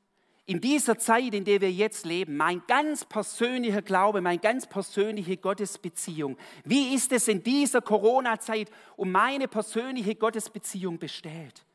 [0.48, 5.36] in dieser Zeit, in der wir jetzt leben, mein ganz persönlicher Glaube, meine ganz persönliche
[5.36, 11.66] Gottesbeziehung, wie ist es in dieser Corona-Zeit um meine persönliche Gottesbeziehung bestellt?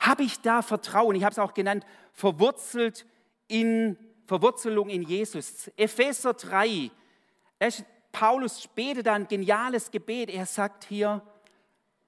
[0.00, 1.14] Habe ich da Vertrauen?
[1.14, 3.06] Ich habe es auch genannt, verwurzelt
[3.46, 5.70] in Verwurzelung in Jesus.
[5.76, 6.90] Epheser 3,
[8.10, 10.30] Paulus betet ein geniales Gebet.
[10.30, 11.22] Er sagt hier,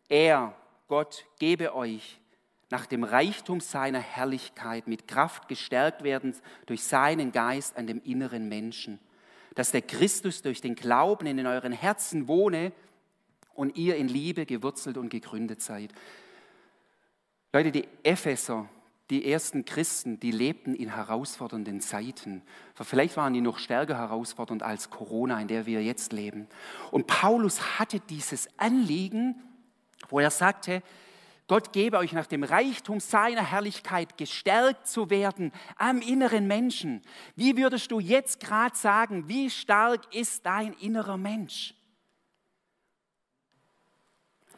[0.09, 0.53] er,
[0.89, 2.19] Gott, gebe euch
[2.71, 6.35] nach dem Reichtum seiner Herrlichkeit mit Kraft gestärkt werden
[6.67, 8.99] durch seinen Geist an dem inneren Menschen,
[9.55, 12.73] dass der Christus durch den Glauben in euren Herzen wohne
[13.55, 15.93] und ihr in Liebe gewurzelt und gegründet seid.
[17.53, 18.69] Leute, die Epheser,
[19.11, 22.43] die ersten Christen, die lebten in herausfordernden Zeiten.
[22.75, 26.49] Vielleicht waren die noch stärker herausfordernd als Corona, in der wir jetzt leben.
[26.91, 29.37] Und Paulus hatte dieses Anliegen,
[30.09, 30.83] wo er sagte,
[31.49, 37.03] Gott gebe euch nach dem Reichtum seiner Herrlichkeit gestärkt zu werden am inneren Menschen.
[37.37, 41.75] Wie würdest du jetzt gerade sagen, wie stark ist dein innerer Mensch?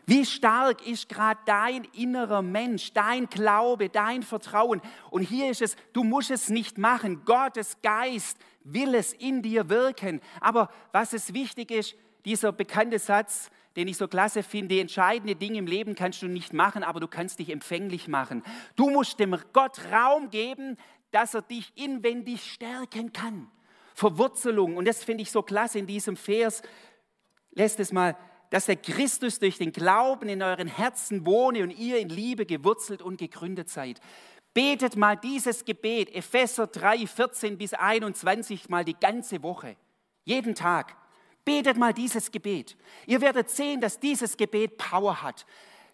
[0.07, 4.81] Wie stark ist gerade dein innerer Mensch, dein Glaube, dein Vertrauen?
[5.11, 7.27] Und hier ist es, du musst es nicht machen.
[7.27, 10.23] Gottes Geist will es in dir wirken.
[10.41, 11.95] Aber was es wichtig ist,
[12.25, 16.53] dieser bekannte Satz, den ich so klasse finde, entscheidende Dinge im Leben kannst du nicht
[16.53, 18.43] machen, aber du kannst dich empfänglich machen.
[18.77, 20.77] Du musst dem Gott Raum geben,
[21.11, 23.49] dass er dich inwendig stärken kann.
[23.95, 26.63] Verwurzelung, und das finde ich so klasse in diesem Vers,
[27.53, 28.17] lässt es mal,
[28.51, 33.03] dass der Christus durch den Glauben in euren Herzen wohne und ihr in Liebe gewurzelt
[33.03, 34.01] und gegründet seid.
[34.55, 39.77] Betet mal dieses Gebet, Epheser 3, 14 bis 21, mal die ganze Woche,
[40.25, 40.97] jeden Tag.
[41.49, 42.77] Betet mal dieses Gebet.
[43.07, 45.47] Ihr werdet sehen, dass dieses Gebet Power hat.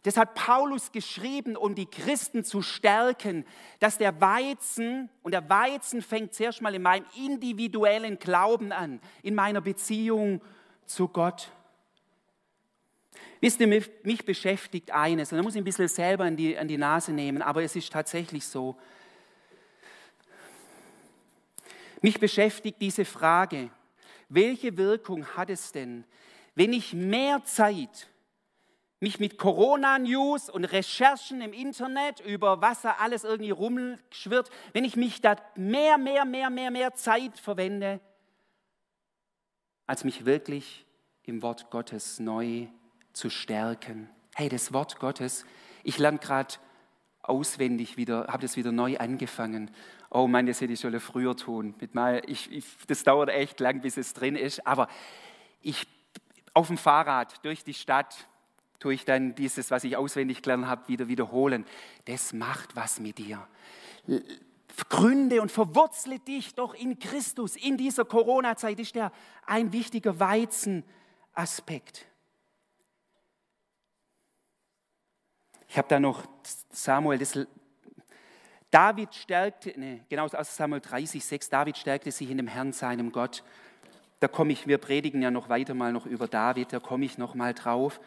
[0.03, 3.47] Das hat Paulus geschrieben, um die Christen zu stärken,
[3.79, 9.37] dass der Weizen, und der Weizen fängt zuerst mal in meinem individuellen Glauben an, in
[9.37, 10.43] meiner Beziehung
[10.87, 11.53] zu Gott.
[13.41, 16.67] Wisst ihr, mich beschäftigt eines, und da muss ich ein bisschen selber an die, an
[16.67, 18.77] die Nase nehmen, aber es ist tatsächlich so.
[22.03, 23.71] Mich beschäftigt diese Frage,
[24.35, 26.05] welche Wirkung hat es denn,
[26.55, 28.09] wenn ich mehr Zeit
[29.01, 34.97] mich mit Corona-News und Recherchen im Internet über was da alles irgendwie rumschwirrt, wenn ich
[34.97, 38.01] mich da mehr, mehr, mehr, mehr, mehr Zeit verwende,
[39.87, 40.87] als mich wirklich
[41.23, 42.67] im Wort Gottes neu
[43.13, 44.09] zu stärken.
[44.35, 45.45] Hey, das Wort Gottes,
[45.83, 46.55] ich lerne gerade
[47.21, 49.71] auswendig wieder, habe das wieder neu angefangen
[50.15, 51.75] oh Mann, das hätte ich schon früher tun.
[51.81, 54.89] Mit mal, ich, ich, das dauert echt lang, bis es drin ist, aber
[55.61, 55.87] ich
[56.55, 58.29] auf dem Fahrrad durch die Stadt
[58.79, 61.67] tue ich dann dieses, was ich auswendig gelernt habe, wieder wiederholen.
[62.05, 63.45] Das macht was mit dir.
[64.89, 67.57] Gründe und verwurzle dich doch in Christus.
[67.57, 69.11] In dieser Corona-Zeit ist der
[69.47, 72.07] ein wichtiger Weizenaspekt.
[75.69, 76.25] Ich habe da noch
[76.71, 77.37] Samuel, das
[78.75, 83.13] David stärkte, nee, genau aus Samuel 30, 6, David stärkte sich in dem Herrn, seinem
[83.13, 83.45] Gott.
[84.19, 87.17] Da komme ich, wir predigen ja noch weiter mal noch über David, da komme ich
[87.17, 88.01] noch mal drauf.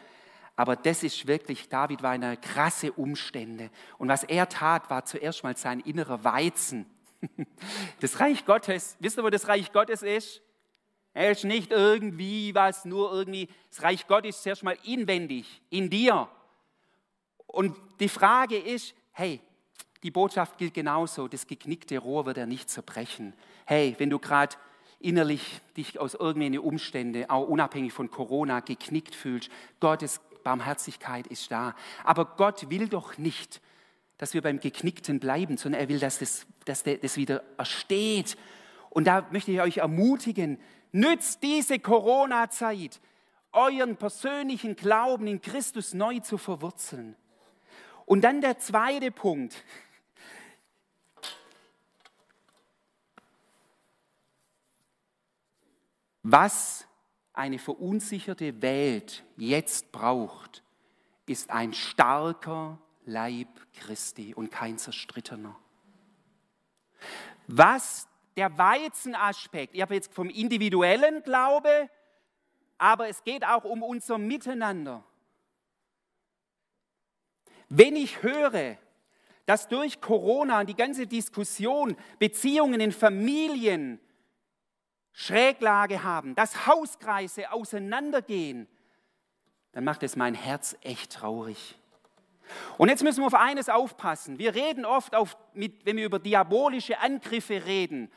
[0.56, 3.70] Aber das ist wirklich, David war in einer krasse Umstände.
[3.96, 6.84] Und was er tat, war zuerst mal sein innerer Weizen.
[8.00, 10.42] Das Reich Gottes, wisst ihr, wo das Reich Gottes ist?
[11.14, 13.48] Er ist nicht irgendwie was, nur irgendwie.
[13.70, 16.28] Das Reich Gottes ist zuerst mal inwendig, in dir.
[17.46, 19.40] Und die Frage ist, hey,
[20.02, 21.28] die Botschaft gilt genauso.
[21.28, 23.32] Das geknickte Rohr wird er nicht zerbrechen.
[23.66, 24.56] Hey, wenn du gerade
[25.00, 31.74] innerlich dich aus irgendwelchen Umständen, auch unabhängig von Corona, geknickt fühlst, Gottes Barmherzigkeit ist da.
[32.04, 33.60] Aber Gott will doch nicht,
[34.18, 38.36] dass wir beim Geknickten bleiben, sondern er will, dass das, dass das wieder ersteht.
[38.90, 40.58] Und da möchte ich euch ermutigen,
[40.92, 43.00] nützt diese Corona-Zeit,
[43.52, 47.16] euren persönlichen Glauben in Christus neu zu verwurzeln.
[48.06, 49.64] Und dann der zweite Punkt,
[56.30, 56.86] Was
[57.32, 60.62] eine verunsicherte Welt jetzt braucht,
[61.24, 65.56] ist ein starker Leib Christi und kein zerstrittener.
[67.46, 71.88] Was der Weizenaspekt, ich habe jetzt vom individuellen Glaube,
[72.76, 75.02] aber es geht auch um unser Miteinander.
[77.70, 78.76] Wenn ich höre,
[79.46, 83.98] dass durch Corona und die ganze Diskussion Beziehungen in Familien
[85.12, 88.68] Schräglage haben, dass Hauskreise auseinandergehen,
[89.72, 91.78] dann macht es mein Herz echt traurig.
[92.78, 94.38] Und jetzt müssen wir auf eines aufpassen.
[94.38, 98.10] Wir reden oft, auf, mit, wenn wir über diabolische Angriffe reden,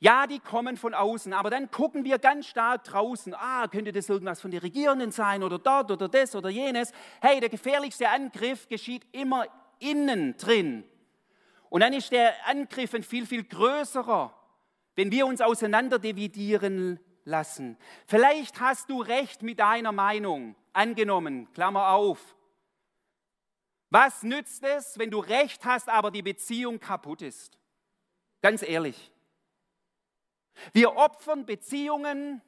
[0.00, 3.36] ja, die kommen von außen, aber dann gucken wir ganz stark draußen.
[3.36, 6.90] Ah, könnte das irgendwas von den Regierenden sein oder dort oder das oder jenes?
[7.20, 9.46] Hey, der gefährlichste Angriff geschieht immer
[9.78, 10.82] innen drin.
[11.70, 14.34] Und dann ist der Angriff ein viel, viel größerer,
[14.94, 17.78] wenn wir uns auseinander dividieren lassen.
[18.06, 22.36] Vielleicht hast du recht mit deiner Meinung, angenommen, Klammer auf.
[23.90, 27.58] Was nützt es, wenn du recht hast, aber die Beziehung kaputt ist?
[28.40, 29.12] Ganz ehrlich.
[30.72, 32.42] Wir opfern Beziehungen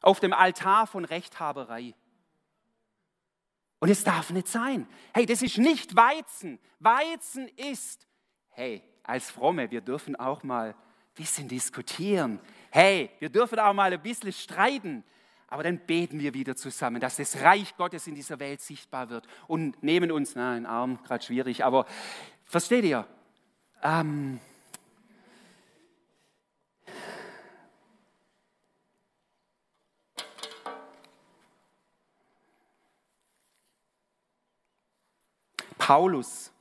[0.00, 1.94] auf dem Altar von Rechthaberei.
[3.80, 4.86] Und es darf nicht sein.
[5.12, 6.58] Hey, das ist nicht Weizen.
[6.78, 8.06] Weizen ist,
[8.50, 10.74] hey, als Fromme, wir dürfen auch mal ein
[11.14, 12.40] bisschen diskutieren.
[12.70, 15.04] Hey, wir dürfen auch mal ein bisschen streiten.
[15.46, 19.28] Aber dann beten wir wieder zusammen, dass das Reich Gottes in dieser Welt sichtbar wird
[19.46, 21.86] und nehmen uns, na, in Arm, gerade schwierig, aber
[22.44, 23.06] versteht ihr?
[23.82, 24.40] Ähm,
[35.78, 36.53] Paulus,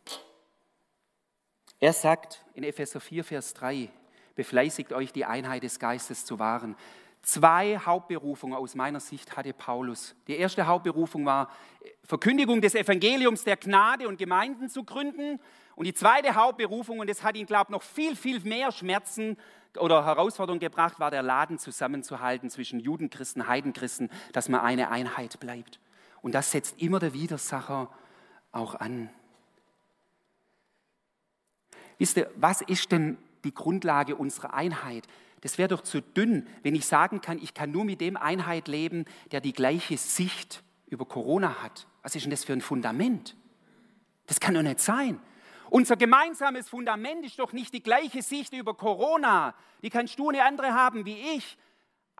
[1.83, 3.89] er sagt in Epheser 4, Vers 3,
[4.35, 6.77] befleißigt euch, die Einheit des Geistes zu wahren.
[7.21, 10.15] Zwei Hauptberufungen aus meiner Sicht hatte Paulus.
[10.27, 11.49] Die erste Hauptberufung war
[12.05, 15.41] Verkündigung des Evangeliums der Gnade und Gemeinden zu gründen.
[15.75, 19.35] Und die zweite Hauptberufung, und das hat ihn, glaube ich, noch viel, viel mehr Schmerzen
[19.77, 25.81] oder Herausforderungen gebracht, war der Laden zusammenzuhalten zwischen Judenchristen, Heidenchristen, dass man eine Einheit bleibt.
[26.21, 27.89] Und das setzt immer der Widersacher
[28.53, 29.09] auch an.
[32.03, 35.07] Wisst ihr, was ist denn die Grundlage unserer Einheit?
[35.39, 38.67] Das wäre doch zu dünn, wenn ich sagen kann, ich kann nur mit dem Einheit
[38.67, 41.87] leben, der die gleiche Sicht über Corona hat.
[42.01, 43.37] Was ist denn das für ein Fundament?
[44.27, 45.17] Das kann doch nicht sein.
[45.69, 49.55] Unser gemeinsames Fundament ist doch nicht die gleiche Sicht über Corona.
[49.81, 51.57] Die kannst du eine andere haben wie ich.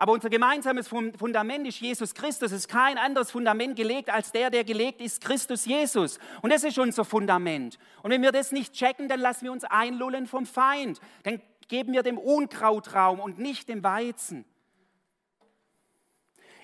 [0.04, 2.52] Aber unser gemeinsames Fundament ist Jesus Christus.
[2.52, 6.20] Es ist kein anderes Fundament gelegt als der, der gelegt ist, Christus Jesus.
[6.42, 7.80] Und das ist unser Fundament.
[8.02, 11.00] Und wenn wir das nicht checken, dann lassen wir uns einlullen vom Feind.
[11.24, 14.44] Dann geben wir dem Unkraut Raum und nicht dem Weizen.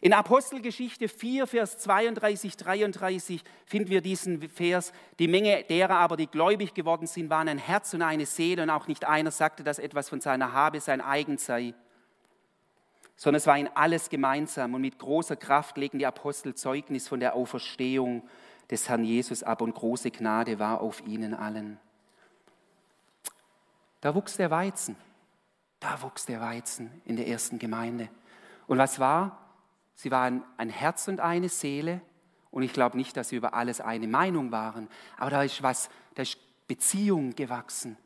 [0.02, 4.92] In Apostelgeschichte 4, Vers 32, 33 finden wir diesen Vers.
[5.18, 8.70] Die Menge derer aber, die gläubig geworden sind, waren ein Herz und eine Seele und
[8.70, 11.74] auch nicht einer sagte, dass etwas von seiner Habe sein eigen sei
[13.20, 17.20] sondern es war ihnen alles gemeinsam und mit großer Kraft legen die Apostel Zeugnis von
[17.20, 18.24] der Auferstehung
[18.72, 21.78] des Herrn Jesus ab und große Gnade war auf ihnen allen.
[24.00, 24.96] Da wuchs der Weizen,
[25.82, 28.08] da wuchs der Weizen in der ersten Gemeinde.
[28.68, 29.50] Und was war?
[29.96, 32.00] Sie waren ein Herz und eine Seele
[32.52, 35.90] und ich glaube nicht, dass sie über alles eine Meinung waren, aber da ist was,
[36.16, 36.38] da ist
[36.70, 37.98] Beziehung gewachsen.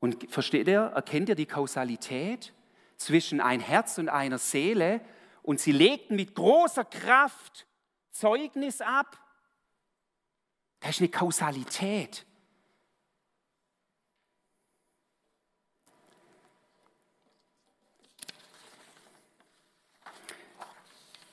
[0.00, 2.54] Und versteht ihr, erkennt ihr die Kausalität?
[2.98, 5.00] Zwischen ein Herz und einer Seele
[5.42, 7.66] und sie legten mit großer Kraft
[8.10, 9.18] Zeugnis ab.
[10.80, 12.26] Das ist eine Kausalität.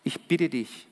[0.03, 0.87] Ich bitte dich,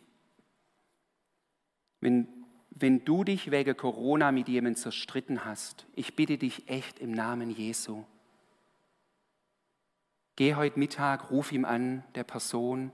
[2.01, 2.27] wenn,
[2.71, 7.51] wenn du dich wegen Corona mit jemandem zerstritten hast, ich bitte dich echt im Namen
[7.51, 8.05] Jesu,
[10.35, 12.91] Geh heute Mittag, ruf ihm an, der Person,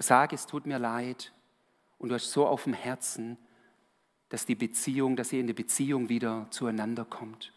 [0.00, 1.32] sag, es tut mir leid
[1.98, 3.38] und du hast so auf dem Herzen,
[4.30, 7.52] dass die Beziehung, dass ihr in der Beziehung wieder zueinander kommt.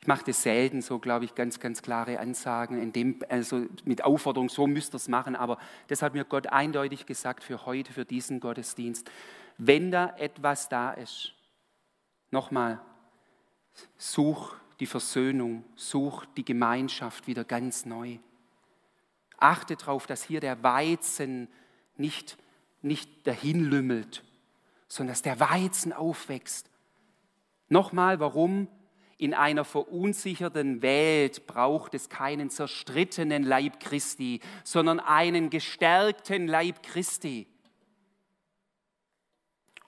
[0.00, 4.04] Ich mache das selten, so glaube ich, ganz, ganz klare Ansagen, in dem, also mit
[4.04, 5.58] Aufforderung, so müsst ihr es machen, aber
[5.88, 9.10] das hat mir Gott eindeutig gesagt für heute, für diesen Gottesdienst.
[9.58, 11.34] Wenn da etwas da ist,
[12.30, 12.80] nochmal,
[13.96, 18.18] Such die Versöhnung, such die Gemeinschaft wieder ganz neu.
[19.38, 21.48] Achte darauf, dass hier der Weizen
[21.96, 22.36] nicht,
[22.80, 24.24] nicht dahin lümmelt,
[24.88, 26.70] sondern dass der Weizen aufwächst.
[27.68, 28.68] Nochmal, warum?
[29.22, 37.46] in einer verunsicherten Welt braucht es keinen zerstrittenen Leib Christi, sondern einen gestärkten Leib Christi.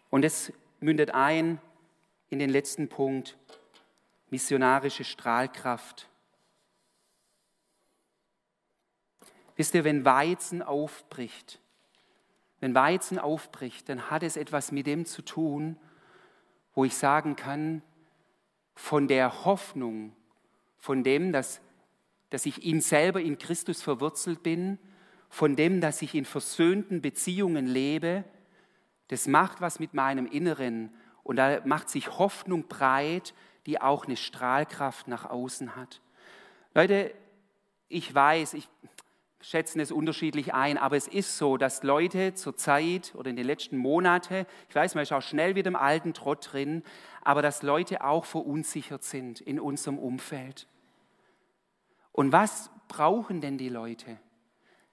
[0.09, 1.61] Und es mündet ein
[2.30, 3.37] in den letzten Punkt,
[4.35, 6.09] missionarische Strahlkraft.
[9.55, 11.61] Wisst ihr, wenn Weizen aufbricht,
[12.59, 15.76] wenn Weizen aufbricht, dann hat es etwas mit dem zu tun,
[16.74, 17.80] wo ich sagen kann,
[18.74, 20.16] von der Hoffnung,
[20.78, 21.61] von dem, dass,
[22.30, 24.80] dass ich in selber in Christus verwurzelt bin,
[25.28, 28.24] von dem, dass ich in versöhnten Beziehungen lebe,
[29.07, 33.32] das macht was mit meinem Inneren und da macht sich Hoffnung breit,
[33.67, 36.01] die auch eine Strahlkraft nach außen hat.
[36.75, 37.15] Leute,
[37.89, 38.69] ich weiß, ich
[39.41, 43.47] schätze es unterschiedlich ein, aber es ist so, dass Leute zur Zeit oder in den
[43.47, 46.83] letzten Monaten, ich weiß, man ist auch schnell wieder im alten Trott drin,
[47.23, 50.67] aber dass Leute auch verunsichert sind in unserem Umfeld.
[52.12, 54.19] Und was brauchen denn die Leute?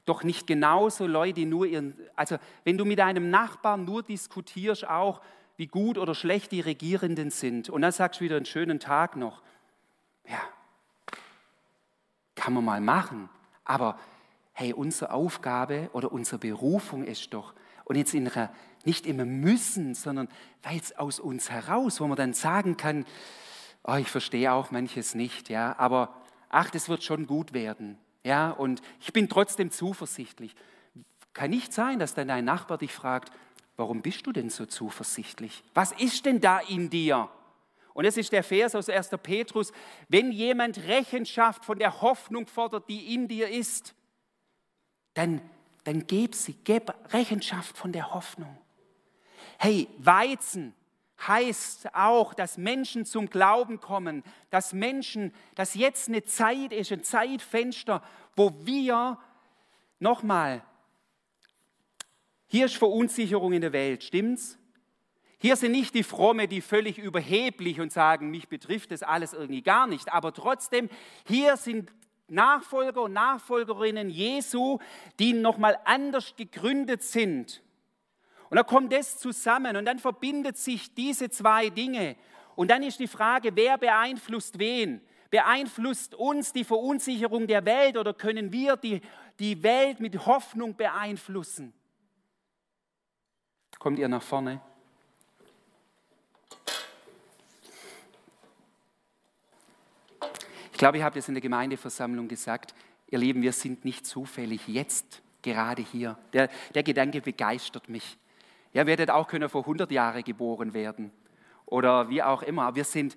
[0.05, 4.88] Doch nicht genauso Leute, die nur ihren, also wenn du mit deinem Nachbarn nur diskutierst,
[4.88, 5.22] auch
[5.58, 9.16] wie gut oder schlecht die Regierenden sind, und dann sagst du wieder einen schönen Tag
[9.16, 9.41] noch,
[10.28, 10.41] ja,
[12.36, 13.30] kann man mal machen,
[13.66, 13.99] aber
[14.54, 17.54] hey, unsere Aufgabe oder unsere Berufung ist doch,
[17.86, 18.52] und jetzt in einer,
[18.84, 20.28] nicht immer müssen, sondern
[20.64, 23.06] weil es aus uns heraus, wo man dann sagen kann,
[23.84, 26.16] oh, ich verstehe auch manches nicht, ja, aber
[26.49, 30.56] ach, das wird schon gut werden, ja, und ich bin trotzdem zuversichtlich.
[31.34, 33.32] Kann nicht sein, dass dann dein Nachbar dich fragt,
[33.82, 35.63] warum bist du denn so zuversichtlich?
[35.73, 37.29] Was ist denn da in dir?
[37.93, 39.09] Und es ist der Vers aus 1.
[39.21, 39.73] Petrus,
[40.07, 43.93] wenn jemand Rechenschaft von der Hoffnung fordert, die in dir ist,
[45.13, 45.41] dann
[45.84, 48.57] dann gib sie, gib Rechenschaft von der Hoffnung.
[49.57, 50.73] Hey, Weizen
[51.27, 57.03] heißt auch, dass Menschen zum Glauben kommen, dass Menschen, dass jetzt eine Zeit ist, ein
[57.03, 58.03] Zeitfenster,
[58.36, 59.19] wo wir,
[59.99, 60.63] nochmal,
[62.52, 64.58] hier ist Verunsicherung in der Welt, stimmt's?
[65.38, 69.62] Hier sind nicht die Fromme, die völlig überheblich und sagen, mich betrifft das alles irgendwie
[69.62, 70.89] gar nicht, aber trotzdem,
[71.26, 71.93] hier sind
[72.28, 74.80] Nachfolger und Nachfolgerinnen Jesu,
[75.18, 77.64] die nochmal anders gegründet sind.
[78.49, 82.18] Und da kommt das zusammen und dann verbindet sich diese zwei Dinge.
[82.58, 84.99] Und dann ist die Frage, wer beeinflusst wen?
[85.30, 88.99] Beeinflusst uns die Verunsicherung der Welt oder können wir die,
[89.39, 91.74] die Welt mit Hoffnung beeinflussen?
[93.82, 94.61] Kommt ihr nach vorne?
[100.82, 102.73] glaube, ich habe das in der Gemeindeversammlung gesagt.
[103.11, 106.17] Ihr Lieben, wir sind nicht zufällig jetzt gerade hier.
[106.34, 108.17] Der, der Gedanke begeistert mich.
[108.73, 111.11] Ihr werdet auch können vor 100 Jahren geboren werden
[111.67, 112.73] oder wie auch immer.
[112.73, 113.15] Wir sind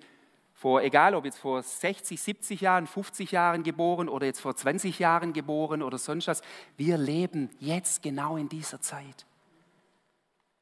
[0.53, 4.99] vor, egal ob jetzt vor 60, 70 Jahren, 50 Jahren geboren oder jetzt vor 20
[4.99, 6.43] Jahren geboren oder sonst was.
[6.77, 9.25] Wir leben jetzt genau in dieser Zeit.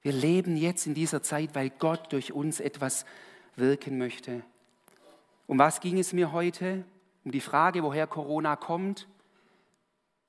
[0.04, 3.06] Wir leben jetzt in dieser Zeit, weil Gott durch uns etwas
[3.56, 4.44] wirken möchte.
[5.48, 6.86] Um was ging es mir heute?
[7.24, 9.08] um die Frage, woher Corona kommt,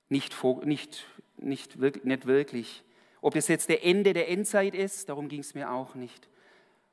[0.09, 1.07] nicht, nicht,
[1.39, 2.85] nicht, wirklich, nicht wirklich.
[3.20, 6.29] Ob es jetzt der Ende der Endzeit ist, darum ging es mir auch nicht.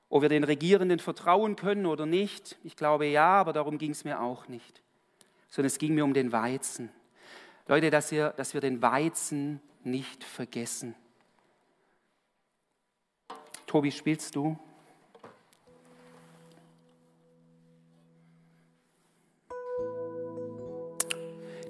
[0.09, 4.03] Ob wir den Regierenden vertrauen können oder nicht, ich glaube ja, aber darum ging es
[4.03, 4.81] mir auch nicht.
[5.49, 6.89] Sondern es ging mir um den Weizen.
[7.67, 10.95] Leute, dass wir, dass wir den Weizen nicht vergessen.
[13.71, 14.57] Tobi, spielst du?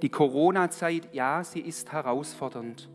[0.02, 2.90] Die Corona-Zeit, ja, sie ist herausfordernd,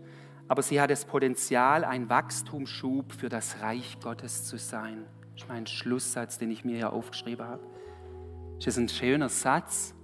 [0.48, 5.06] aber sie hat das Potenzial, ein Wachstumsschub für das Reich Gottes zu sein.
[5.34, 7.62] Das ist mein Schlusssatz, den ich mir hier aufgeschrieben habe.
[8.56, 9.94] Das ist ein schöner Satz.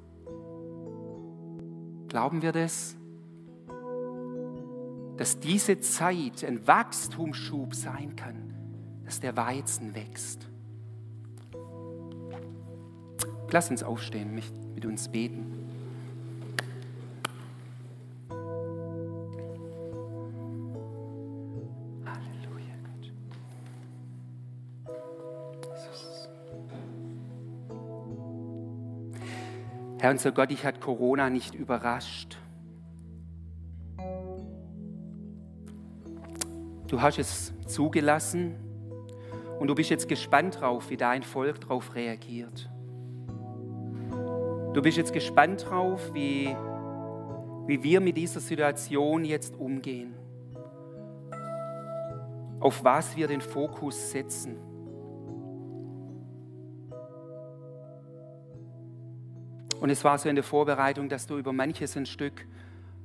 [2.07, 2.97] Glauben wir das?
[5.17, 8.52] Dass diese Zeit ein Wachstumsschub sein kann,
[9.05, 10.49] dass der Weizen wächst.
[13.51, 14.35] Lass uns aufstehen,
[14.75, 15.63] mit uns beten.
[30.03, 32.37] Herr unser Gott, dich hat Corona nicht überrascht.
[36.89, 38.57] Du hast es zugelassen
[39.63, 42.69] und du bist jetzt gespannt drauf, wie dein Volk darauf reagiert.
[44.75, 46.49] Du bist jetzt gespannt drauf, wie,
[47.69, 50.15] wie wir mit dieser Situation jetzt umgehen.
[52.59, 54.57] Auf was wir den Fokus setzen.
[59.81, 62.49] Und es war so in der Vorbereitung, dass du über manches ein Stück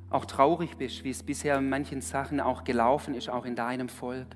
[0.10, 3.89] auch traurig bist, wie es bisher in manchen Sachen auch gelaufen ist, auch in deinem
[3.89, 4.36] Volk.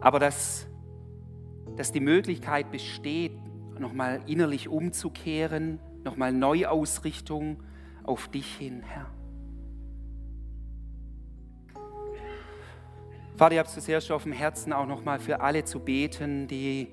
[0.00, 0.66] Aber dass,
[1.76, 3.32] dass die Möglichkeit besteht,
[3.78, 7.62] nochmal innerlich umzukehren, nochmal Neuausrichtung
[8.04, 9.06] auf dich hin, Herr.
[13.36, 16.88] Vater, ich habe es schon auf dem Herzen, auch nochmal für alle zu beten, die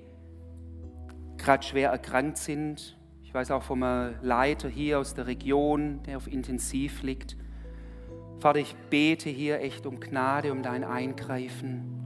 [1.38, 2.99] gerade schwer erkrankt sind.
[3.24, 7.36] Ich weiß auch vom Leiter hier aus der Region, der auf Intensiv liegt.
[8.39, 12.05] Vater, ich bete hier echt um Gnade, um dein Eingreifen.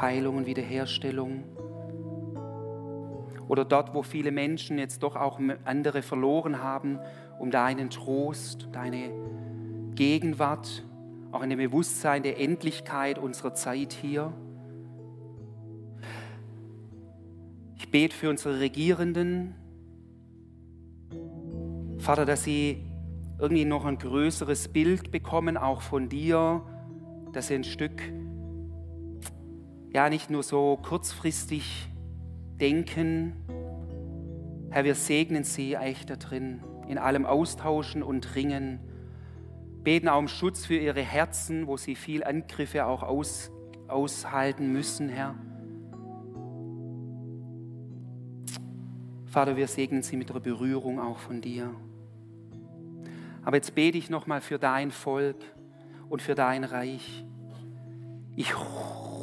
[0.00, 1.44] Heilung und Wiederherstellung.
[3.48, 6.98] Oder dort, wo viele Menschen jetzt doch auch andere verloren haben,
[7.38, 9.10] um deinen Trost, deine
[9.94, 10.84] Gegenwart,
[11.32, 14.32] auch in dem Bewusstsein der Endlichkeit unserer Zeit hier.
[17.76, 19.54] Ich bete für unsere Regierenden,
[21.98, 22.86] Vater, dass sie
[23.38, 26.62] irgendwie noch ein größeres Bild bekommen, auch von dir,
[27.32, 28.00] dass sie ein Stück,
[29.92, 31.88] ja, nicht nur so kurzfristig
[32.60, 33.32] denken.
[34.70, 38.78] Herr, wir segnen sie echt da drin, in allem austauschen und ringen.
[39.82, 43.50] Beten auch um Schutz für ihre Herzen, wo sie viel Angriffe auch aus,
[43.88, 45.34] aushalten müssen, Herr.
[49.26, 51.70] Vater, wir segnen sie mit der Berührung auch von dir.
[53.42, 55.36] Aber jetzt bete ich nochmal für dein Volk
[56.08, 57.24] und für dein Reich.
[58.36, 58.54] Ich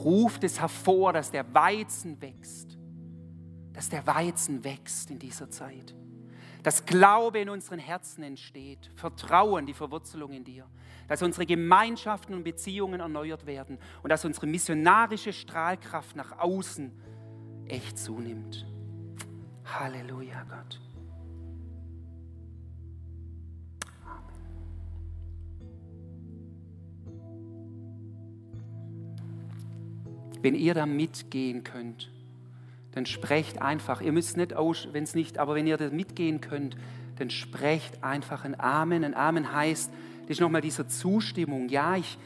[0.08, 2.78] rufe das hervor, dass der Weizen wächst.
[3.74, 5.96] Dass der Weizen wächst in dieser Zeit.
[6.64, 8.90] Dass Glaube in unseren Herzen entsteht.
[8.96, 10.66] Vertrauen, die Verwurzelung in dir.
[11.08, 13.78] Dass unsere Gemeinschaften und Beziehungen erneuert werden.
[14.04, 16.92] Und dass unsere missionarische Strahlkraft nach außen
[17.68, 18.66] echt zunimmt.
[19.66, 20.80] Halleluja, Gott.
[30.48, 32.10] Wenn ihr da mitgehen könnt,
[32.94, 34.00] dann sprecht einfach.
[34.00, 36.78] Ihr müsst nicht aus, wenn es nicht, aber wenn ihr da mitgehen könnt,
[37.18, 39.04] dann sprecht einfach ein Amen.
[39.04, 39.92] Ein Amen heißt,
[40.22, 41.68] das ist nochmal diese Zustimmung.
[41.68, 42.18] Ja, ich,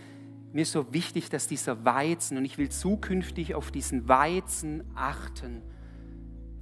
[0.53, 5.63] mir ist so wichtig, dass dieser Weizen, und ich will zukünftig auf diesen Weizen achten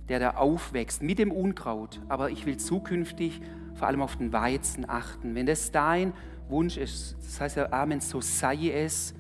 [0.07, 1.99] der da aufwächst mit dem Unkraut.
[2.07, 3.41] Aber ich will zukünftig
[3.76, 5.36] vor allem auf den Weizen achten.
[5.36, 6.14] Wenn das dein
[6.47, 9.14] Wunsch ist, das heißt ja Amen, so sei es,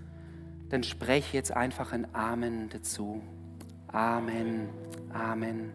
[0.69, 3.21] dann spreche jetzt einfach ein Amen dazu.
[3.87, 4.69] Amen,
[5.13, 5.67] Amen.